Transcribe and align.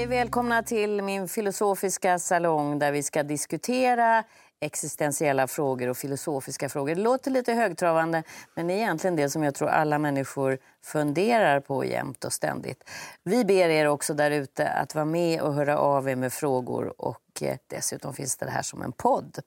Hej, 0.00 0.06
välkomna 0.06 0.62
till 0.62 1.02
min 1.02 1.28
filosofiska 1.28 2.18
salong 2.18 2.78
där 2.78 2.92
vi 2.92 3.02
ska 3.02 3.22
diskutera 3.22 4.24
existentiella 4.60 5.46
frågor 5.46 5.88
och 5.88 5.96
filosofiska 5.96 6.68
frågor. 6.68 6.94
Det 6.94 7.00
låter 7.00 7.30
lite 7.30 7.52
högtravande, 7.52 8.22
men 8.54 8.66
det 8.66 8.72
är 8.72 8.76
egentligen 8.76 9.16
det 9.16 9.30
som 9.30 9.42
jag 9.42 9.54
tror 9.54 9.68
alla 9.68 9.98
människor 9.98 10.58
funderar 10.82 11.60
på 11.60 11.84
jämt 11.84 12.24
och 12.24 12.32
ständigt. 12.32 12.90
Vi 13.22 13.44
ber 13.44 13.68
er 13.68 13.86
också 13.86 14.14
där 14.14 14.30
ute 14.30 14.68
att 14.68 14.94
vara 14.94 15.04
med 15.04 15.40
och 15.40 15.54
höra 15.54 15.78
av 15.78 16.08
er 16.08 16.16
med 16.16 16.32
frågor 16.32 16.94
och 17.00 17.42
eh, 17.42 17.56
dessutom 17.66 18.14
finns 18.14 18.36
det 18.36 18.50
här 18.50 18.62
som 18.62 18.82
en 18.82 18.92
podd. 18.92 19.38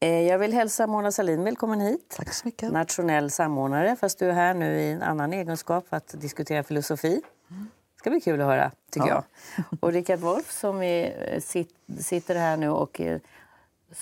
Eh, 0.00 0.22
jag 0.22 0.38
vill 0.38 0.52
hälsa 0.52 0.86
Mona 0.86 1.12
Salin 1.12 1.44
välkommen 1.44 1.80
hit. 1.80 2.14
Tack 2.16 2.32
så 2.32 2.48
mycket. 2.48 2.72
Nationell 2.72 3.30
samordnare, 3.30 3.96
fast 3.96 4.18
du 4.18 4.28
är 4.28 4.32
här 4.32 4.54
nu 4.54 4.80
i 4.80 4.92
en 4.92 5.02
annan 5.02 5.32
egenskap 5.32 5.88
för 5.88 5.96
att 5.96 6.14
diskutera 6.20 6.62
filosofi. 6.62 7.22
Det 7.48 7.75
ska 8.06 8.10
bli 8.10 8.20
kul 8.20 8.40
att 8.40 8.46
höra, 8.46 8.70
tycker 8.90 9.08
Ja. 9.08 9.22
jag. 9.56 9.64
Och 9.80 9.92
Richard 9.92 10.18
Wolff 10.18 10.52
som 10.52 10.82
är, 10.82 11.32
eh, 11.34 11.40
sit, 11.40 11.68
sitter 12.00 12.34
här 12.34 12.56
nu 12.56 12.68
och 12.68 13.00
eh, 13.00 13.18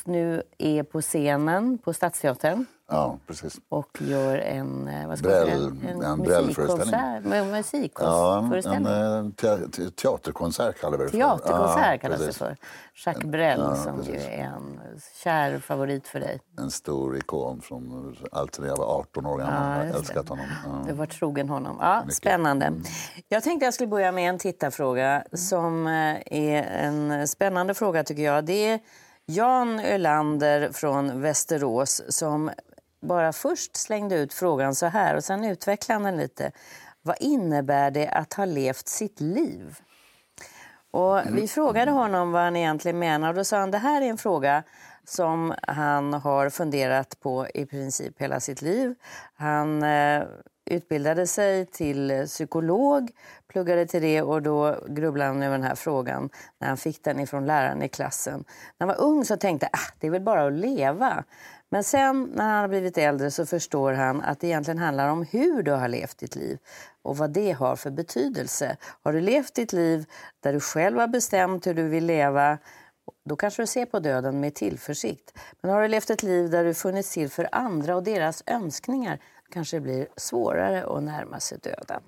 nu 0.04 0.42
är 0.58 0.82
på 0.82 1.00
scenen 1.00 1.78
på 1.78 1.92
Stadsteatern 1.92 2.66
Ja, 2.88 3.18
precis. 3.26 3.60
och 3.68 3.98
gör 4.00 4.36
en, 4.38 4.88
eh, 4.88 5.08
vad 5.08 5.18
ska 5.18 5.28
Bräll- 5.28 5.76
en, 5.90 6.02
en 6.02 6.18
musikkonsert. 6.46 7.24
med 7.24 7.38
Ja, 7.38 7.44
en 7.44 7.50
Musikföreställning. 7.50 8.92
eh, 8.92 9.30
te- 9.30 9.68
te- 9.68 9.90
teaterkonsert 9.90 10.80
kallar 10.80 10.98
vi 10.98 11.04
det 11.04 11.10
för. 11.10 11.18
Teaterkonsert 11.18 11.92
Ja, 11.92 11.98
kallas 12.00 12.18
det 12.20 12.24
precis. 12.26 12.38
för. 12.38 12.56
Jacques 13.06 13.24
Brel 13.24 13.60
Ja, 13.60 13.76
som 13.76 14.02
ju 14.02 14.14
är 14.20 14.38
en 14.38 14.80
kär 15.24 15.58
favorit 15.58 16.08
för 16.08 16.20
dig. 16.20 16.40
En 16.58 16.70
stor 16.70 17.16
ikon 17.16 17.60
från 17.60 18.16
allt 18.32 18.54
sedan 18.54 18.64
jag 18.68 18.76
var 18.76 18.86
18 18.98 19.26
år 19.26 19.38
gammal. 19.38 19.54
Ja, 19.78 19.84
jag 19.84 19.92
har 19.92 19.98
älskat 19.98 20.26
det. 20.26 20.30
honom. 20.32 20.46
Du 20.84 20.90
Ja. 20.90 20.94
var 20.96 21.06
trogen 21.06 21.48
honom. 21.48 21.76
Ja, 21.80 22.00
Mycket. 22.00 22.14
spännande. 22.16 22.66
Mm. 22.66 22.82
Jag 23.28 23.42
tänkte 23.42 23.64
jag 23.64 23.74
skulle 23.74 23.88
börja 23.88 24.12
med 24.12 24.28
en 24.28 24.38
tittarfråga 24.38 25.24
som 25.32 25.86
eh, 25.86 26.16
är 26.26 26.62
en 26.62 27.28
spännande 27.28 27.74
fråga 27.74 28.04
tycker 28.04 28.22
jag. 28.22 28.44
Det 28.44 28.68
är 28.68 28.80
Jan 29.26 29.80
Ölander 29.80 30.72
från 30.72 31.20
Västerås 31.20 32.02
som 32.08 32.50
bara 33.00 33.32
först 33.32 33.76
slängde 33.76 34.16
ut 34.16 34.34
frågan 34.34 34.74
så 34.74 34.86
här 34.86 35.16
och 35.16 35.24
sen 35.24 35.44
utvecklade 35.44 35.96
han 35.96 36.02
den 36.02 36.16
lite. 36.16 36.52
Vad 37.02 37.16
innebär 37.20 37.90
det 37.90 38.08
att 38.08 38.34
ha 38.34 38.44
levt 38.44 38.88
sitt 38.88 39.20
liv? 39.20 39.78
Och 40.90 41.20
vi 41.32 41.48
frågade 41.48 41.90
honom 41.90 42.32
vad 42.32 42.42
han 42.42 42.56
egentligen 42.56 42.98
menar 42.98 43.28
och 43.28 43.34
då 43.34 43.44
sa 43.44 43.58
han 43.58 43.70
det 43.70 43.78
här 43.78 44.02
är 44.02 44.06
en 44.06 44.18
fråga 44.18 44.62
som 45.04 45.54
han 45.62 46.14
har 46.14 46.50
funderat 46.50 47.20
på 47.20 47.46
i 47.54 47.66
princip 47.66 48.20
hela 48.20 48.40
sitt 48.40 48.62
liv. 48.62 48.94
Han 49.34 49.82
eh, 49.82 50.22
utbildade 50.64 51.26
sig 51.26 51.66
till 51.66 52.10
eh, 52.10 52.24
psykolog, 52.24 53.10
pluggade 53.46 53.86
till 53.86 54.02
det 54.02 54.22
och 54.22 54.42
då 54.42 54.76
grubblade 54.88 55.30
han 55.30 55.42
över 55.42 55.58
den 55.58 55.66
här 55.66 55.74
frågan 55.74 56.30
när 56.58 56.68
han 56.68 56.76
fick 56.76 57.04
den 57.04 57.20
ifrån 57.20 57.46
läraren 57.46 57.82
i 57.82 57.88
klassen. 57.88 58.44
När 58.78 58.86
han 58.86 58.96
var 58.96 59.04
ung 59.04 59.24
så 59.24 59.36
tänkte 59.36 59.68
han 59.72 59.80
ah, 59.80 59.94
det 60.00 60.06
är 60.06 60.10
väl 60.10 60.22
bara 60.22 60.46
att 60.46 60.52
leva. 60.52 61.24
Men 61.70 61.84
sen 61.84 62.32
när 62.34 62.44
han 62.44 62.60
har 62.60 62.68
blivit 62.68 62.98
äldre 62.98 63.30
så 63.30 63.46
förstår 63.46 63.92
han 63.92 64.20
att 64.20 64.40
det 64.40 64.46
egentligen 64.46 64.78
handlar 64.78 65.08
om 65.08 65.22
hur 65.22 65.62
du 65.62 65.70
har 65.70 65.88
levt 65.88 66.18
ditt 66.18 66.36
liv 66.36 66.58
och 67.02 67.16
vad 67.16 67.30
det 67.30 67.52
har 67.52 67.76
för 67.76 67.90
betydelse. 67.90 68.76
Har 69.02 69.12
du 69.12 69.20
levt 69.20 69.54
ditt 69.54 69.72
liv 69.72 70.04
där 70.40 70.52
du 70.52 70.60
själv 70.60 70.98
har 70.98 71.08
bestämt 71.08 71.66
hur 71.66 71.74
du 71.74 71.88
vill 71.88 72.06
leva 72.06 72.58
då 73.24 73.36
kanske 73.36 73.62
du 73.62 73.66
ser 73.66 73.86
på 73.86 73.98
döden 73.98 74.40
med 74.40 74.54
tillförsikt. 74.54 75.38
Men 75.60 75.70
har 75.70 75.82
du 75.82 75.88
levt 75.88 76.10
ett 76.10 76.22
liv 76.22 76.50
där 76.50 76.64
du 76.64 76.74
funnits 76.74 77.12
till 77.12 77.30
för 77.30 77.48
andra 77.52 77.96
och 77.96 78.02
deras 78.02 78.42
önskningar 78.46 79.18
kanske 79.54 79.80
blir 79.80 80.08
svårare 80.16 80.84
att 80.84 81.02
närma 81.02 81.40
sig 81.40 81.58
döden. 81.58 82.02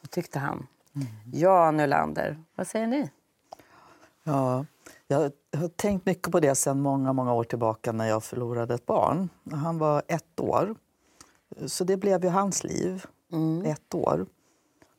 Så 0.00 0.06
tyckte 0.06 0.38
han. 0.38 0.66
Ja, 1.32 1.70
Nylander, 1.70 2.44
vad 2.54 2.66
säger 2.66 2.86
ni? 2.86 3.10
Ja, 4.24 4.66
jag 5.06 5.32
har 5.56 5.68
tänkt 5.68 6.06
mycket 6.06 6.32
på 6.32 6.40
det 6.40 6.54
sedan 6.54 6.80
många, 6.80 7.12
många 7.12 7.32
år 7.32 7.44
tillbaka 7.44 7.92
när 7.92 8.08
jag 8.08 8.24
förlorade 8.24 8.74
ett 8.74 8.86
barn. 8.86 9.28
Han 9.50 9.78
var 9.78 10.02
ett 10.08 10.40
år. 10.40 10.74
Så 11.66 11.84
det 11.84 11.96
blev 11.96 12.24
ju 12.24 12.30
hans 12.30 12.64
liv. 12.64 13.04
Ett 13.64 13.94
år. 13.94 14.26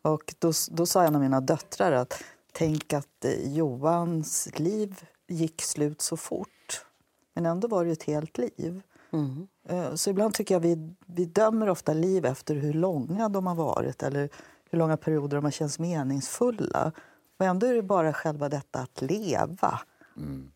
Och 0.01 0.35
då, 0.39 0.51
då 0.71 0.85
sa 0.85 1.03
en 1.03 1.15
av 1.15 1.21
mina 1.21 1.41
döttrar 1.41 1.91
att 1.91 2.23
tänk 2.51 2.93
att 2.93 3.25
eh, 3.25 3.53
Johans 3.53 4.49
liv 4.55 5.05
gick 5.27 5.61
slut 5.61 6.01
så 6.01 6.17
fort. 6.17 6.85
Men 7.33 7.45
ändå 7.45 7.67
var 7.67 7.83
det 7.83 7.87
ju 7.87 7.93
ett 7.93 8.03
helt 8.03 8.37
liv. 8.37 8.81
Eh, 9.11 9.60
Så 9.95 10.09
ibland 10.09 10.33
tycker 10.33 10.55
jag 10.55 10.59
vi, 10.59 10.95
vi 11.05 11.25
dömer 11.25 11.69
ofta 11.69 11.93
liv 11.93 12.25
efter 12.25 12.55
hur 12.55 12.73
långa 12.73 13.29
de 13.29 13.47
har 13.47 13.55
varit 13.55 14.03
eller 14.03 14.29
hur 14.69 14.77
långa 14.77 14.97
perioder 14.97 15.37
de 15.37 15.43
har 15.43 15.51
känts 15.51 15.79
meningsfulla. 15.79 16.91
Och 17.39 17.45
ändå 17.45 17.67
är 17.67 17.73
det 17.73 17.81
bara 17.81 18.13
själva 18.13 18.49
detta 18.49 18.79
att 18.79 19.01
leva 19.01 19.79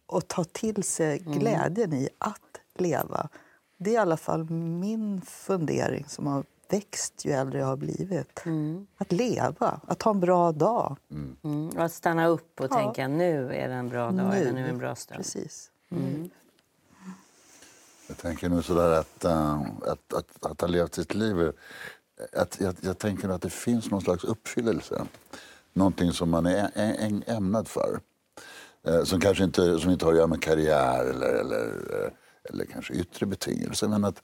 och 0.06 0.28
ta 0.28 0.44
till 0.44 0.84
sig 0.84 1.20
glädjen 1.20 1.94
i 1.94 2.10
att 2.18 2.42
leva. 2.78 3.30
Det 3.78 3.90
är 3.90 3.94
i 3.94 3.98
alla 3.98 4.18
fall 4.18 4.50
min 4.50 5.22
fundering 5.22 6.06
som 6.08 6.28
har 6.28 6.44
växt 6.70 7.26
ju 7.26 7.32
äldre 7.32 7.60
jag 7.60 7.66
har 7.66 7.78
blivit. 7.78 8.44
Att 8.98 9.12
leva, 9.12 9.80
att 9.88 10.02
ha 10.02 10.12
en 10.12 10.20
bra 10.20 10.52
dag. 10.52 10.98
Mm. 11.12 11.70
och 11.70 11.84
Att 11.84 11.92
stanna 11.92 12.28
upp 12.28 12.60
och 12.60 12.68
Ja. 12.72 12.76
tänka 12.76 13.08
nu 13.08 13.54
är 13.54 13.68
det 13.68 13.74
en 13.74 13.90
bra 13.90 14.12
dag 14.12 14.38
eller 14.38 14.52
nu 14.54 14.66
är 14.66 14.70
en 14.70 14.78
bra 14.78 14.96
stund. 14.96 15.18
Precis. 15.18 15.72
Jag 18.16 18.22
tänker 18.22 18.50
nu 18.50 18.62
sådär 18.64 18.92
att, 19.00 19.26
äh, 19.26 19.62
att, 19.86 20.14
att, 20.14 20.46
att 20.46 20.62
ha 20.62 20.68
levt 20.68 20.96
sitt 20.96 21.14
liv. 21.14 21.52
Att, 22.34 22.58
jag, 22.62 22.76
jag 22.82 22.98
tänker 22.98 23.30
att 23.30 23.42
det 23.42 23.50
finns 23.50 23.92
någon 23.92 24.02
slags 24.02 24.24
uppfyllelse. 24.24 25.06
Någonting 25.74 26.12
som 26.12 26.30
man 26.30 26.46
är 26.46 26.72
ä- 26.76 26.96
ä- 27.00 27.22
ämnad 27.28 27.68
för. 27.68 28.00
Eh, 28.88 29.04
som 29.04 29.20
kanske 29.20 29.44
inte, 29.44 29.80
som 29.80 29.92
inte 29.92 30.06
har 30.06 30.12
att 30.12 30.18
göra 30.18 30.28
med 30.28 30.42
karriär 30.42 31.06
eller, 31.06 31.34
eller, 31.34 31.66
eh, 32.04 32.12
eller 32.50 32.66
kanske 32.66 32.94
yttre 32.94 33.26
betingelser. 33.26 33.88
Men 33.88 34.06
att, 34.06 34.22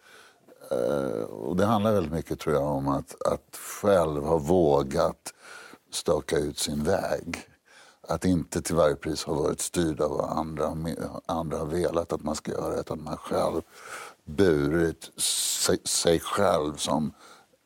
eh, 0.71 1.21
och 1.23 1.55
det 1.57 1.65
handlar 1.65 1.93
väldigt 1.93 2.13
mycket 2.13 2.39
tror 2.39 2.55
jag 2.55 2.63
om 2.63 2.87
att, 2.87 3.15
att 3.27 3.55
själv 3.81 4.23
ha 4.23 4.37
vågat 4.37 5.33
staka 5.91 6.37
ut 6.37 6.57
sin 6.59 6.83
väg. 6.83 7.47
Att 8.11 8.25
inte 8.25 8.61
till 8.61 8.75
varje 8.75 8.95
pris 8.95 9.23
ha 9.23 9.33
varit 9.33 9.61
styrd 9.61 10.01
av 10.01 10.09
vad 10.09 10.29
andra, 10.29 10.77
andra 11.25 11.57
har 11.57 11.65
velat 11.65 12.13
att 12.13 12.23
man 12.23 12.35
ska 12.35 12.51
göra. 12.51 12.79
Utan 12.79 13.03
man 13.03 13.17
själv 13.17 13.61
burit 14.25 15.19
sig, 15.19 15.77
sig 15.83 16.19
själv 16.19 16.75
som 16.75 17.13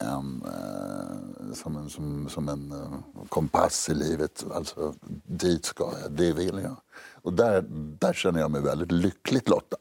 en, 0.03 0.43
eh, 0.45 1.53
som 1.53 1.77
en, 1.77 1.89
som, 1.89 2.29
som 2.29 2.49
en 2.49 2.71
eh, 2.71 3.25
kompass 3.29 3.89
i 3.89 3.93
livet. 3.93 4.45
Alltså, 4.53 4.93
dit 5.25 5.65
ska 5.65 5.83
jag, 6.01 6.11
det 6.11 6.33
vill 6.33 6.59
jag. 6.63 6.75
Och 7.21 7.33
där, 7.33 7.65
där 7.99 8.13
känner 8.13 8.39
jag 8.39 8.51
mig 8.51 8.61
väldigt 8.61 8.91
lyckligt 8.91 9.49
lottad. 9.49 9.77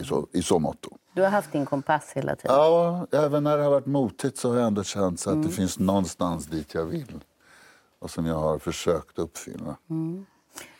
I, 0.00 0.04
så, 0.04 0.26
I 0.32 0.42
så 0.42 0.58
motto. 0.58 0.96
Du 1.14 1.22
har 1.22 1.28
haft 1.28 1.52
din 1.52 1.66
kompass 1.66 2.12
hela 2.14 2.36
tiden. 2.36 2.56
Ja, 2.56 3.06
även 3.10 3.44
när 3.44 3.58
det 3.58 3.62
har 3.62 3.70
varit 3.70 3.86
motigt 3.86 4.38
så 4.38 4.50
har 4.50 4.56
jag 4.56 4.66
ändå 4.66 4.82
känt 4.82 5.20
så 5.20 5.30
att 5.30 5.42
det 5.42 5.48
finns 5.48 5.78
någonstans 5.78 6.46
dit 6.46 6.74
jag 6.74 6.84
vill. 6.84 7.24
Och 8.02 8.10
som 8.10 8.26
jag 8.26 8.34
har 8.34 8.58
försökt 8.58 9.18
uppfylla. 9.18 9.76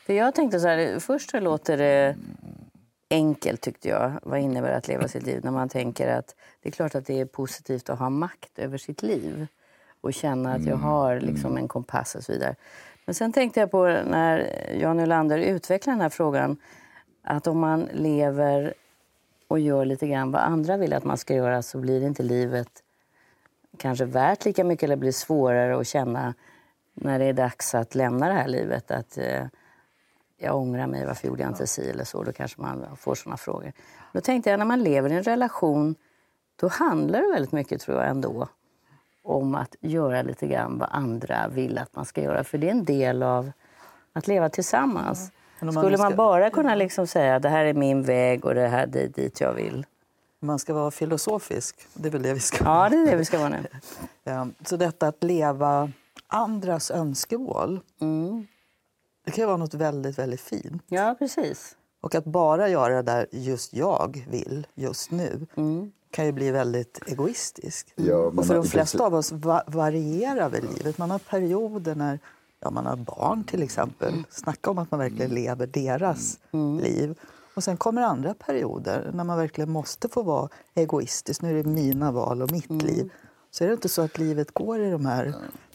För 0.06 0.12
jag 0.12 0.34
tänkte 0.34 0.60
så 0.60 0.68
här, 0.68 0.98
först 0.98 1.30
så 1.30 1.40
låter 1.40 1.76
det 1.76 2.16
enkelt 3.10 3.60
tyckte 3.60 3.88
jag. 3.88 4.12
Vad 4.22 4.40
innebär 4.40 4.72
att 4.72 4.88
leva 4.88 5.08
sitt 5.08 5.26
liv? 5.26 5.40
När 5.44 5.50
man 5.50 5.68
tänker 5.68 6.16
att 6.16 6.34
det 6.62 6.68
är 6.68 6.72
klart 6.72 6.94
att 6.94 7.06
det 7.06 7.20
är 7.20 7.24
positivt 7.24 7.90
att 7.90 7.98
ha 7.98 8.10
makt 8.10 8.58
över 8.58 8.78
sitt 8.78 9.02
liv 9.02 9.46
och 10.00 10.14
känna 10.14 10.54
att 10.54 10.66
jag 10.66 10.76
har 10.76 11.20
liksom 11.20 11.56
en 11.56 11.68
kompass 11.68 12.14
och 12.14 12.24
så 12.24 12.32
vidare. 12.32 12.54
Men 13.04 13.14
sen 13.14 13.32
tänkte 13.32 13.60
jag 13.60 13.70
på 13.70 13.86
när 13.86 14.62
Jan 14.80 14.96
Nylander 14.96 15.38
utvecklar 15.38 15.92
den 15.92 16.00
här 16.00 16.08
frågan 16.08 16.56
att 17.22 17.46
om 17.46 17.58
man 17.58 17.88
lever 17.92 18.74
och 19.48 19.60
gör 19.60 19.84
lite 19.84 20.06
grann 20.06 20.32
vad 20.32 20.42
andra 20.42 20.76
vill 20.76 20.92
att 20.92 21.04
man 21.04 21.18
ska 21.18 21.34
göra 21.34 21.62
så 21.62 21.78
blir 21.78 22.02
inte 22.02 22.22
livet 22.22 22.82
kanske 23.76 24.04
värt 24.04 24.44
lika 24.44 24.64
mycket 24.64 24.82
eller 24.82 24.96
blir 24.96 25.12
svårare 25.12 25.80
att 25.80 25.86
känna 25.86 26.34
när 26.94 27.18
det 27.18 27.24
är 27.24 27.32
dags 27.32 27.74
att 27.74 27.94
lämna 27.94 28.28
det 28.28 28.34
här 28.34 28.48
livet. 28.48 28.90
Att 28.90 29.18
eh, 29.18 29.46
jag 30.38 30.56
ångrar 30.56 30.86
mig, 30.86 31.06
varför 31.06 31.28
gjorde 31.28 31.42
jag 31.42 31.50
inte 31.50 31.66
si 31.66 31.90
eller 31.90 32.04
så? 32.04 32.22
Då 32.22 32.32
kanske 32.32 32.60
man 32.60 32.96
får 32.96 33.14
såna 33.14 33.36
frågor. 33.36 33.72
Då 34.12 34.20
tänkte 34.20 34.50
jag, 34.50 34.58
när 34.58 34.66
man 34.66 34.82
lever 34.82 35.12
i 35.12 35.16
en 35.16 35.22
relation, 35.22 35.94
då 36.56 36.68
handlar 36.68 37.22
det 37.22 37.32
väldigt 37.32 37.52
mycket 37.52 37.80
tror 37.80 37.96
jag 37.98 38.08
ändå 38.08 38.48
om 39.22 39.54
att 39.54 39.76
göra 39.80 40.22
lite 40.22 40.46
grann 40.46 40.78
vad 40.78 40.88
andra 40.92 41.48
vill 41.48 41.78
att 41.78 41.96
man 41.96 42.04
ska 42.04 42.22
göra. 42.22 42.44
För 42.44 42.58
det 42.58 42.66
är 42.66 42.70
en 42.70 42.84
del 42.84 43.22
av 43.22 43.52
att 44.12 44.26
leva 44.26 44.48
tillsammans. 44.48 45.32
Man 45.60 45.72
Skulle 45.72 45.98
man 45.98 46.16
bara 46.16 46.50
kunna 46.50 46.74
liksom 46.74 47.06
säga 47.06 47.38
det 47.38 47.48
här 47.48 47.64
är 47.64 47.74
min 47.74 48.02
väg 48.02 48.44
och 48.44 48.54
det 48.54 48.68
här 48.68 48.96
är 48.96 49.08
dit 49.08 49.40
jag 49.40 49.52
vill. 49.52 49.86
Man 50.40 50.58
ska 50.58 50.74
vara 50.74 50.90
filosofisk. 50.90 51.86
Det 51.94 52.08
är 52.08 52.12
väl 52.12 52.22
det 52.22 52.34
vi 52.34 52.40
ska 52.40 52.64
Ja, 52.64 52.88
det 52.88 52.96
är 52.96 53.06
det 53.06 53.16
vi 53.16 53.24
ska 53.24 53.38
vara 53.38 53.48
nu. 53.48 53.66
Så 54.64 54.76
detta 54.76 55.08
att 55.08 55.22
leva 55.24 55.92
andras 56.32 56.90
önskemål, 56.90 57.80
det 59.24 59.30
kan 59.30 59.42
ju 59.42 59.46
vara 59.46 59.56
något 59.56 59.74
väldigt, 59.74 60.18
väldigt 60.18 60.40
fint. 60.40 60.82
Ja, 60.88 61.16
precis. 61.18 61.76
Och 62.00 62.14
att 62.14 62.24
bara 62.24 62.68
göra 62.68 62.96
det 62.96 63.02
där 63.02 63.26
just 63.30 63.74
jag 63.74 64.26
vill 64.30 64.66
just 64.74 65.10
nu 65.10 65.46
kan 66.10 66.26
ju 66.26 66.32
bli 66.32 66.50
väldigt 66.50 67.00
egoistiskt. 67.06 67.92
Ja, 67.96 68.16
och 68.16 68.46
för 68.46 68.54
de 68.54 68.64
flesta 68.64 68.98
precis. 68.98 69.00
av 69.00 69.14
oss 69.14 69.32
va- 69.32 69.64
varierar 69.66 70.48
väl 70.48 70.64
livet. 70.76 70.98
Man 70.98 71.10
har 71.10 71.18
perioder 71.18 71.94
när 71.94 72.18
ja, 72.60 72.70
man 72.70 72.86
har 72.86 72.96
barn 72.96 73.44
till 73.44 73.62
exempel. 73.62 74.24
Snacka 74.30 74.70
om 74.70 74.78
att 74.78 74.90
man 74.90 75.00
verkligen 75.00 75.30
lever 75.30 75.66
deras 75.66 76.38
liv. 76.82 77.18
Och 77.54 77.64
sen 77.64 77.76
kommer 77.76 78.02
andra 78.02 78.34
perioder 78.34 79.10
när 79.14 79.24
man 79.24 79.38
verkligen 79.38 79.70
måste 79.70 80.08
få 80.08 80.22
vara 80.22 80.48
egoistisk. 80.74 81.42
Nu 81.42 81.50
är 81.58 81.62
det 81.62 81.68
mina 81.68 82.12
val 82.12 82.42
och 82.42 82.52
mitt 82.52 82.70
liv. 82.82 83.12
Så 83.54 83.64
är 83.64 83.68
det 83.68 83.74
inte 83.74 83.88
så 83.88 84.02
att 84.02 84.18
livet 84.18 84.54
går 84.54 84.80
i 84.80 84.90
de 84.90 85.06
här 85.06 85.34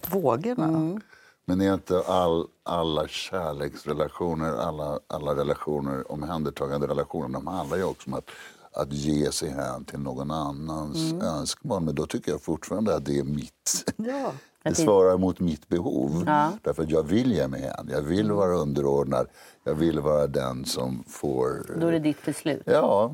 vågorna. 0.10 1.00
Men 1.46 1.62
är 1.62 1.74
inte 1.74 2.02
all, 2.02 2.48
alla 2.64 3.08
kärleksrelationer, 3.08 4.54
alla, 4.54 5.00
alla 5.08 5.36
relationer, 5.36 6.12
omhändertagande 6.12 6.88
relationer, 6.88 7.30
de 7.30 7.48
handlar 7.48 7.78
ju 7.78 7.84
också 7.84 8.10
om 8.10 8.14
att, 8.14 8.30
att 8.72 8.94
ge 8.94 9.32
sig 9.32 9.50
hän 9.50 9.86
till 9.86 10.00
någon 10.00 10.32
annans 10.32 11.14
önskemål. 11.24 11.82
Men 11.84 11.96
då 11.96 12.06
tycker 12.06 12.32
jag 12.32 12.42
fortfarande 12.42 12.96
att 12.96 13.06
det 13.06 13.20
är 13.20 13.24
mitt. 13.24 13.94
Ja. 13.96 14.34
Det 14.70 14.76
svarar 14.76 15.18
mot 15.18 15.40
mitt 15.40 15.70
behov. 15.70 16.24
Därför 16.64 16.84
att 16.84 16.90
jag 16.92 17.04
vill 17.04 17.32
ge 17.32 17.48
mig 17.48 17.62
hän. 17.62 17.90
Jag 17.92 18.02
vill 18.02 18.32
vara 18.32 18.56
underordnad. 18.56 19.28
Jag 19.64 19.76
vill 19.76 20.00
vara 20.00 20.28
den 20.28 20.66
som 20.66 21.04
får... 21.08 21.76
Då 21.80 21.88
är 21.88 21.92
det 21.92 22.00
ditt 22.00 22.26
beslut. 22.26 22.62
Ja, 22.66 23.12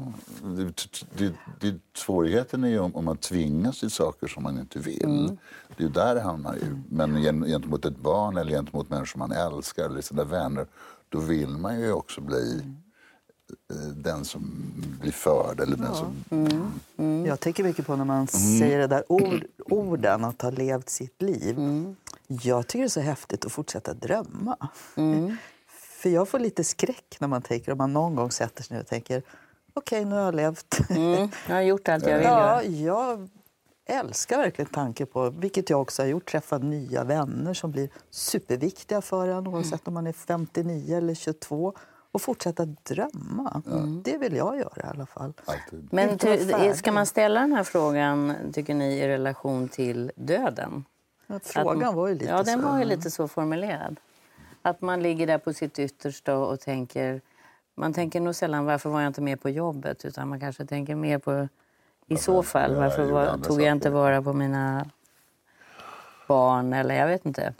det, 1.18 1.34
det, 1.60 1.76
svårigheten 1.98 2.64
är 2.64 2.68
ju 2.68 2.80
om, 2.80 2.96
om 2.96 3.06
man 3.06 3.18
tvingas 3.18 3.80
till 3.80 3.92
saker 3.92 4.28
som 4.28 4.44
man 4.44 4.60
inte 4.60 4.80
vill. 4.80 5.38
Det 5.78 5.84
är 5.84 5.90
där 5.90 6.16
det 6.16 6.22
hamnar. 6.22 6.54
Ju. 6.56 6.82
Men 6.90 7.22
gen- 7.24 7.44
gentemot 7.44 7.86
ett 7.86 7.98
barn 7.98 8.38
eller 8.38 8.52
gentemot 8.52 8.90
människor 8.90 9.20
man 9.20 9.32
älskar 9.32 9.86
eller 9.86 10.02
sina 10.02 10.24
vänner, 10.24 10.68
då 11.10 11.20
vill 11.20 11.50
man 11.50 11.80
ju 11.80 11.92
också 11.92 12.22
bli 12.22 12.56
eh, 12.58 12.64
den 13.96 14.26
som 14.26 14.74
blir 15.02 15.12
förd 15.12 15.60
eller 15.60 15.78
den 15.78 15.96
som... 15.96 17.26
Jag 17.26 17.40
tänker 17.40 17.64
mycket 17.64 17.86
på 17.86 17.96
när 17.96 18.06
man 18.06 18.28
säger 18.28 18.80
det 18.80 18.88
där 18.88 19.12
ord, 19.12 19.46
orden, 19.60 20.26
att 20.26 20.42
ha 20.42 20.50
levt 20.50 20.90
sitt 20.90 21.22
liv. 21.22 21.58
Jag 22.28 22.68
tycker 22.68 22.80
det 22.80 22.88
är 22.88 22.90
så 22.90 23.00
häftigt 23.00 23.46
att 23.46 23.52
fortsätta 23.52 23.94
drömma. 23.94 24.58
För 26.02 26.10
jag 26.10 26.30
får 26.30 26.40
lite 26.40 26.64
skräck 26.64 27.18
när 27.20 27.28
man 27.28 27.42
tänker, 27.42 27.72
om 27.72 27.78
man 27.78 27.94
någon 27.94 28.16
gång 28.16 28.32
sätter 28.32 28.64
sig 28.64 28.76
ner 28.76 28.82
och 28.82 28.88
tänker 28.88 29.24
okej, 29.74 30.06
nu 30.06 30.16
har 30.16 30.22
jag 30.22 30.36
levt. 30.36 30.90
Mm. 30.90 31.30
Jag 31.48 31.56
har 31.56 31.62
gjort 31.62 31.90
allt 31.90 32.08
jag 32.08 32.18
vill 32.18 32.28
Ja, 32.28 32.64
jag 32.64 33.30
älskar 33.86 34.38
verkligen 34.38 34.72
tanken 34.72 35.08
på, 35.08 35.30
vilket 35.30 35.70
jag 35.70 35.82
också 35.82 36.02
har 36.02 36.08
gjort, 36.08 36.32
träffa 36.32 36.58
nya 36.58 37.04
vänner 37.04 37.54
som 37.54 37.72
blir 37.72 37.90
superviktiga 38.10 39.02
för 39.02 39.28
en 39.28 39.48
oavsett 39.48 39.88
om 39.88 39.94
man 39.94 40.08
är 40.08 40.14
59 40.14 40.98
eller 40.98 41.14
22 41.14 41.74
och 42.14 42.22
fortsätta 42.22 42.66
drömma. 42.66 43.62
Det 44.04 44.18
vill 44.18 44.36
jag 44.36 44.58
göra 44.58 44.72
i 44.88 44.90
alla 44.90 45.06
fall. 45.06 45.34
Alltid. 45.46 45.88
Men 45.92 46.18
ty, 46.18 46.38
ska 46.76 46.92
man 46.92 47.06
ställa 47.06 47.40
den 47.40 47.54
här 47.54 47.64
frågan, 47.64 48.34
tycker 48.54 48.74
ni, 48.74 48.94
i 49.00 49.08
relation 49.08 49.68
till 49.68 50.12
döden? 50.16 50.86
Att 51.28 51.48
Frågan 51.48 51.90
Att- 51.90 51.96
var 51.96 52.08
ju 52.08 52.14
lite 52.14 52.26
Ja, 52.26 52.44
den 52.44 52.62
så. 52.62 52.68
var 52.68 52.80
ju 52.80 52.86
lite 52.86 53.12
så 53.12 53.28
formulerad. 53.28 54.00
Att 54.62 54.82
man 54.82 55.04
ligger 55.04 55.28
där 55.28 55.38
på 55.38 55.54
sitt 55.54 55.80
yttersta 55.80 56.38
och 56.38 56.60
tänker... 56.60 57.22
Man 57.76 57.94
tänker 57.94 58.22
nog 58.22 58.36
sällan 58.36 58.66
varför 58.66 58.90
var 58.90 59.02
jag 59.02 59.10
inte 59.10 59.22
med 59.22 59.42
på 59.42 59.50
jobbet 59.50 60.06
utan 60.06 60.28
man 60.28 60.40
kanske 60.40 60.66
tänker 60.66 60.96
mer 60.96 61.18
på 61.18 61.48
i 62.08 62.18
så 62.18 62.44
fall 62.44 62.76
varför 62.76 63.12
var, 63.12 63.38
tog 63.38 63.62
jag 63.62 63.72
inte 63.72 63.90
vara 63.90 64.22
på 64.22 64.34
mina 64.34 64.86
barn 66.28 66.74
eller 66.74 66.96
jag 66.96 67.08
vet 67.08 67.26
inte. 67.26 67.54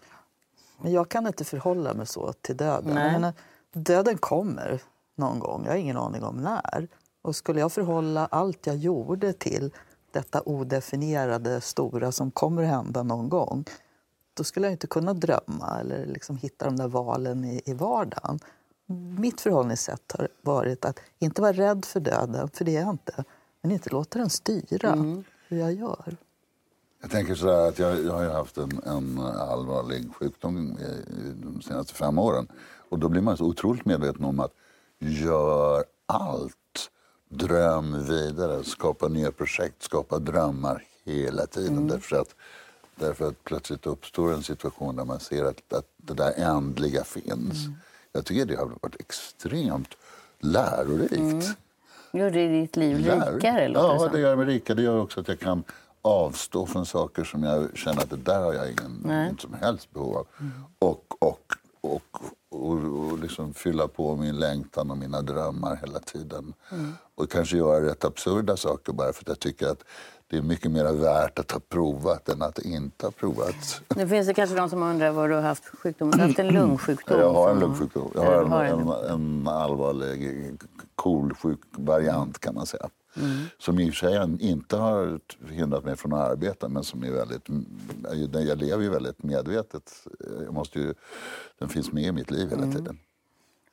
Men 0.78 0.92
jag 0.92 1.10
kan 1.10 1.28
inte 1.28 1.44
förhålla 1.46 1.94
mig 1.94 2.06
så 2.06 2.34
till 2.34 2.58
döden. 2.58 3.34
Döden 3.74 4.18
kommer 4.18 4.82
någon 5.16 5.40
gång, 5.40 5.64
jag 5.66 5.72
har 5.72 5.78
ingen 5.78 5.98
aning 5.98 6.24
om 6.24 6.38
när. 6.38 6.88
Och 7.22 7.36
skulle 7.36 7.60
jag 7.60 7.72
förhålla 7.72 8.26
allt 8.26 8.68
jag 8.68 8.76
gjorde 8.76 9.34
till 9.34 9.72
detta 10.12 10.42
odefinierade 10.42 11.62
stora 11.62 12.12
som 12.12 12.32
kommer 12.32 12.64
att 12.64 12.70
hända 12.70 13.04
någon 13.04 13.30
gång 13.30 13.66
då 14.34 14.44
skulle 14.44 14.66
jag 14.66 14.72
inte 14.72 14.88
kunna 14.88 15.14
drömma 15.14 15.80
eller 15.80 16.06
liksom 16.06 16.38
hitta 16.38 16.66
de 16.66 16.76
där 16.76 16.88
valen 16.88 17.46
i, 17.46 17.62
i 17.66 17.74
vardagen. 17.74 18.40
Mitt 19.18 19.42
förhållningssätt 19.42 20.12
har 20.18 20.28
varit 20.42 20.86
att 20.86 21.00
inte 21.20 21.42
vara 21.42 21.54
rädd 21.54 21.86
för 21.86 22.00
döden, 22.00 22.50
för 22.50 22.66
det 22.66 22.76
är 22.76 22.82
jag 22.82 22.90
inte. 22.90 23.24
Men 23.62 23.72
inte 23.72 23.90
låta 23.90 24.20
den 24.20 24.30
styra 24.30 25.24
hur 25.48 25.58
jag 25.58 25.74
gör. 25.74 26.18
Jag 27.02 27.12
tänker 27.12 27.36
så 27.36 27.50
att 27.50 27.80
jag, 27.80 28.06
jag 28.06 28.14
har 28.14 28.26
haft 28.26 28.58
en, 28.58 28.82
en 28.86 29.20
allvarlig 29.20 30.14
sjukdom 30.16 30.78
de 31.36 31.62
senaste 31.62 31.94
fem 31.94 32.20
åren. 32.20 32.48
Och 32.94 33.00
då 33.00 33.10
blir 33.10 33.22
man 33.22 33.38
så 33.38 33.46
otroligt 33.46 33.86
medveten 33.86 34.26
om 34.26 34.40
att 34.40 34.52
gör 35.00 35.84
allt. 36.06 36.90
Dröm 37.30 38.04
vidare, 38.08 38.64
skapa 38.64 39.08
nya 39.08 39.32
projekt, 39.32 39.84
skapa 39.84 40.20
drömmar 40.20 40.84
hela 41.06 41.46
tiden. 41.46 41.88
Därför, 41.88 42.16
att, 42.16 42.36
därför 42.96 43.28
att 43.28 43.44
plötsligt 43.44 43.86
uppstår 43.88 44.34
en 44.34 44.44
situation 44.44 44.96
där 44.96 45.06
man 45.06 45.20
ser 45.20 45.44
att, 45.46 45.74
att 45.74 45.86
det 45.98 46.14
där 46.14 46.34
ändliga 46.38 47.04
finns. 47.04 47.56
Jag 48.12 48.26
tycker 48.26 48.46
det 48.46 48.56
har 48.56 48.66
varit 48.66 49.00
extremt 49.00 49.98
lärorikt. 50.40 51.58
Gör 52.12 52.32
det 52.32 52.48
ditt 52.48 52.76
liv 52.76 52.98
Lär- 52.98 53.36
rikare? 53.36 53.68
Låter 53.68 54.06
Ja, 54.06 54.10
det 54.12 54.20
gör 54.20 54.36
mig 54.36 54.46
rikare. 54.46 54.76
Det 54.76 54.84
gör 54.84 55.00
också 55.00 55.20
att 55.20 55.28
jag 55.28 55.40
kan 55.40 55.64
avstå 56.02 56.66
från 56.66 56.86
saker 56.86 57.24
som 57.24 57.44
jag 57.44 57.78
känner 57.78 58.02
att 58.02 58.10
det 58.10 58.18
där 58.18 58.40
har 58.40 58.54
jag 58.54 58.72
ingen, 58.72 59.26
inget 59.28 59.42
som 59.42 59.54
helst 59.54 59.94
behov 59.94 60.18
av. 60.18 60.28
Och, 60.80 61.24
och, 61.24 61.54
och, 61.82 62.18
och, 62.54 63.10
och 63.12 63.20
liksom 63.20 63.54
fylla 63.54 63.88
på 63.88 64.16
min 64.16 64.40
längtan 64.40 64.92
och 64.92 64.98
mina 64.98 65.22
drömmar 65.22 65.76
hela 65.76 66.00
tiden. 66.00 66.54
Och 67.16 67.32
kanske 67.32 67.58
göra 67.58 67.86
rätt 67.86 68.06
absurda 68.06 68.58
saker 68.58 68.94
bara 68.94 69.14
för 69.14 69.22
att 69.24 69.28
jag 69.28 69.40
tycker 69.40 69.68
att 69.68 69.84
det 70.28 70.38
är 70.38 70.42
mycket 70.42 70.72
mer 70.72 70.94
värt 70.94 71.40
att 71.40 71.52
ha 71.52 71.60
provat 71.60 72.30
än 72.30 72.42
att 72.42 72.60
inte 72.60 73.06
ha 73.06 73.12
provat. 73.12 73.82
Nu 73.96 74.08
finns 74.08 74.28
det 74.28 74.34
kanske 74.34 74.56
de 74.56 74.70
som 74.70 74.84
undrar 74.84 75.12
vad 75.12 75.30
du 75.30 75.36
har 75.36 75.42
haft 75.42 75.66
sjukdom. 75.66 76.12
Du 76.12 76.18
har 76.20 76.28
haft 76.28 76.40
en 76.40 76.48
lungsjukdom. 76.48 77.20
Jag 77.20 77.34
har 77.34 77.50
en 77.52 77.60
lungsjukdom. 77.60 78.12
Jag 78.16 78.26
Ja, 78.26 78.48
har 78.48 78.64
en. 78.64 78.80
en, 78.80 78.90
en 79.10 79.48
allvarlig 79.48 80.58
kolsjuk 80.96 81.60
variant 81.72 82.40
kan 82.40 82.56
man 82.56 82.66
säga. 82.66 82.90
Som 83.58 83.80
i 83.80 83.90
och 83.90 83.94
för 83.94 84.08
sig 84.08 84.48
inte 84.50 84.78
har 84.78 85.20
hindrat 85.50 85.86
mig 85.86 85.96
från 85.96 86.14
att 86.14 86.32
arbeta 86.32 86.70
men 86.70 86.84
som 86.84 87.04
är 87.04 87.12
väldigt... 87.12 87.48
Jag 88.50 88.58
lever 88.58 88.84
ju 88.84 88.90
väldigt 88.90 89.24
medvetet. 89.24 90.08
Jag 90.46 90.54
måste 90.54 90.80
ju, 90.80 90.94
den 91.60 91.70
finns 91.70 91.92
med 91.92 92.04
i 92.04 92.12
mitt 92.12 92.32
liv 92.32 92.50
hela 92.50 92.72
tiden. 92.72 93.00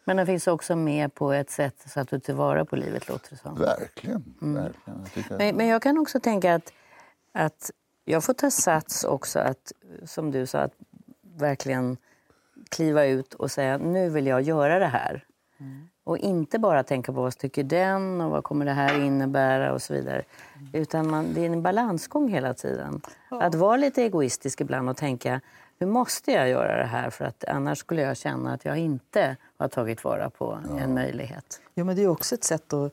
Men 0.05 0.17
den 0.17 0.27
finns 0.27 0.47
också 0.47 0.77
med 0.77 1.15
på 1.15 1.33
ett 1.33 1.51
sätt 1.51 1.85
så 1.87 2.01
att 2.01 2.09
du 2.09 2.21
tillvara 2.21 2.65
på 2.65 2.77
livet, 2.77 3.09
låter 3.09 3.31
det 3.31 3.37
som. 3.37 3.55
Verkligen. 3.55 4.35
verkligen. 4.41 5.01
Jag 5.01 5.13
tycker, 5.13 5.39
Men, 5.39 5.57
men 5.57 5.67
jag 5.67 5.83
kan 5.83 5.99
också 5.99 6.21
tänka 6.21 6.55
att, 6.55 6.73
att 7.33 7.71
jag 8.05 8.25
får 8.25 8.35
ta 8.35 8.51
sats 8.51 9.05
också 9.05 9.39
att, 9.39 9.73
som 10.05 10.31
du 10.31 10.47
sa, 10.47 10.59
att 10.59 10.75
verkligen 11.37 11.97
kliva 12.69 13.05
ut 13.05 13.35
och 13.35 13.51
säga 13.51 13.79
nu 13.79 14.11
vill 14.11 14.27
jag 14.27 14.43
göra 14.43 14.79
det 14.79 14.87
här. 14.87 15.25
Och 16.11 16.19
inte 16.19 16.59
bara 16.59 16.83
tänka 16.83 17.13
på 17.13 17.21
vad 17.23 17.39
tycker 17.39 17.63
den 17.63 18.21
och 18.21 18.31
vad 18.31 18.45
kommer 18.45 18.65
det 18.65 18.73
här 18.73 19.01
innebära 19.01 19.73
och 19.73 19.83
så 19.83 19.95
vidare. 19.95 20.23
Utan 20.73 21.11
man, 21.11 21.35
det 21.35 21.41
är 21.41 21.47
en 21.51 21.63
balansgång 21.63 22.29
hela 22.29 22.55
tiden. 22.55 23.01
Att 23.29 23.55
vara 23.55 23.77
lite 23.77 24.03
egoistisk 24.03 24.61
ibland 24.61 24.91
och 24.91 24.97
tänka 24.97 25.41
hur 25.79 25.87
måste 25.87 26.33
jag 26.33 26.49
göra 26.49 26.77
det 26.77 26.85
här 26.85 27.11
för 27.11 27.25
att 27.25 27.45
annars 27.45 27.79
skulle 27.79 28.03
jag 28.03 28.17
känna 28.17 28.53
att 28.53 28.65
jag 28.65 28.79
inte 28.79 29.37
har 29.59 29.69
tagit 29.69 30.05
vara 30.05 30.31
på 30.31 30.59
en 30.81 30.95
möjlighet. 30.95 31.61
Jo, 31.75 31.85
men 31.85 31.97
det 31.97 32.03
är 32.03 32.09
också 32.09 32.35
ett 32.35 32.45
sätt 32.45 32.73
att 32.73 32.93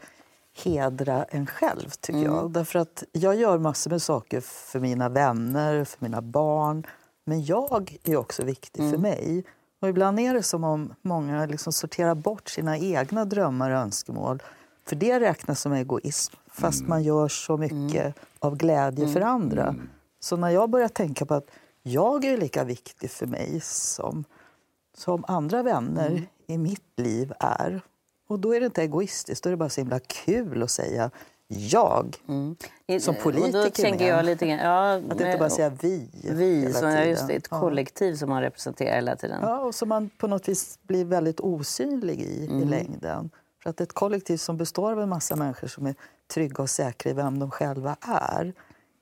hedra 0.63 1.23
en 1.23 1.45
själv, 1.45 1.89
tycker 1.89 2.23
jag. 2.23 2.51
Därför 2.51 2.79
att 2.79 3.03
jag 3.11 3.35
gör 3.35 3.57
massor 3.57 3.91
med 3.91 4.01
saker 4.01 4.41
för 4.41 4.79
mina 4.79 5.09
vänner, 5.09 5.83
för 5.83 6.03
mina 6.03 6.21
barn. 6.21 6.83
Men 7.25 7.45
jag 7.45 7.97
är 8.03 8.17
också 8.17 8.43
viktig 8.43 8.91
för 8.91 8.97
mig. 8.97 9.43
Och 9.79 9.89
ibland 9.89 10.19
är 10.19 10.33
det 10.33 10.43
som 10.43 10.63
om 10.63 10.93
många 11.01 11.45
liksom 11.45 11.73
sorterar 11.73 12.15
bort 12.15 12.49
sina 12.49 12.77
egna 12.77 13.25
drömmar 13.25 13.71
och 13.71 13.77
önskemål. 13.77 14.43
För 14.85 14.95
det 14.95 15.19
räknas 15.19 15.61
som 15.61 15.73
egoism, 15.73 16.35
fast 16.47 16.87
man 16.87 17.03
gör 17.03 17.27
så 17.27 17.57
mycket 17.57 18.15
av 18.39 18.57
glädje 18.57 19.07
för 19.07 19.21
andra. 19.21 19.75
Så 20.19 20.37
när 20.37 20.49
jag 20.49 20.69
börjar 20.69 20.87
tänka 20.87 21.25
på 21.25 21.33
att 21.33 21.49
jag 21.83 22.25
är 22.25 22.37
lika 22.37 22.63
viktig 22.63 23.11
för 23.11 23.25
mig 23.25 23.59
som 23.63 24.25
som 24.97 25.25
andra 25.27 25.63
vänner 25.63 26.27
i 26.47 26.57
mitt 26.57 26.99
liv 26.99 27.33
är. 27.39 27.81
Och 28.27 28.39
då 28.39 28.55
är 28.55 28.59
det 28.59 28.65
inte 28.65 28.81
egoistiskt, 28.81 29.43
då 29.43 29.49
är 29.49 29.51
det 29.51 29.57
bara 29.57 29.69
så 29.69 29.81
himla 29.81 29.99
kul 29.99 30.63
att 30.63 30.71
säga 30.71 31.11
jag. 31.47 32.15
Som 32.99 33.15
politiker 33.15 33.57
och 33.59 33.63
då 33.65 33.69
tänker 33.69 34.05
med. 34.05 34.17
jag 34.17 34.25
lite 34.25 34.47
grann, 34.47 34.59
ja, 34.59 34.93
Att 35.09 35.21
inte 35.21 35.35
bara 35.39 35.49
säga 35.49 35.69
vi 35.81 36.09
vi, 36.31 36.73
så, 36.73 36.85
ja, 36.85 37.03
just 37.03 37.27
det, 37.27 37.33
ett 37.33 37.47
Ja. 37.51 37.59
kollektiv 37.59 38.15
som 38.15 38.29
man 38.29 38.41
representerar 38.41 38.95
hela 38.95 39.15
tiden. 39.15 39.39
Ja, 39.41 39.59
och 39.59 39.75
som 39.75 39.89
man 39.89 40.09
på 40.17 40.27
något 40.27 40.47
vis 40.49 40.79
blir 40.81 41.05
väldigt 41.05 41.39
osynlig 41.39 42.21
i 42.21 42.45
Mm. 42.45 42.61
i 42.61 42.65
längden. 42.65 43.29
För 43.63 43.69
att 43.69 43.81
ett 43.81 43.93
kollektiv 43.93 44.37
som 44.37 44.57
består 44.57 44.91
av 44.91 45.01
en 45.01 45.09
massa 45.09 45.35
människor 45.35 45.67
som 45.67 45.85
är 45.85 45.95
trygga 46.33 46.63
och 46.63 46.69
säkra 46.69 47.11
i 47.11 47.13
vem 47.13 47.39
de 47.39 47.51
själva 47.51 47.95
är 48.01 48.53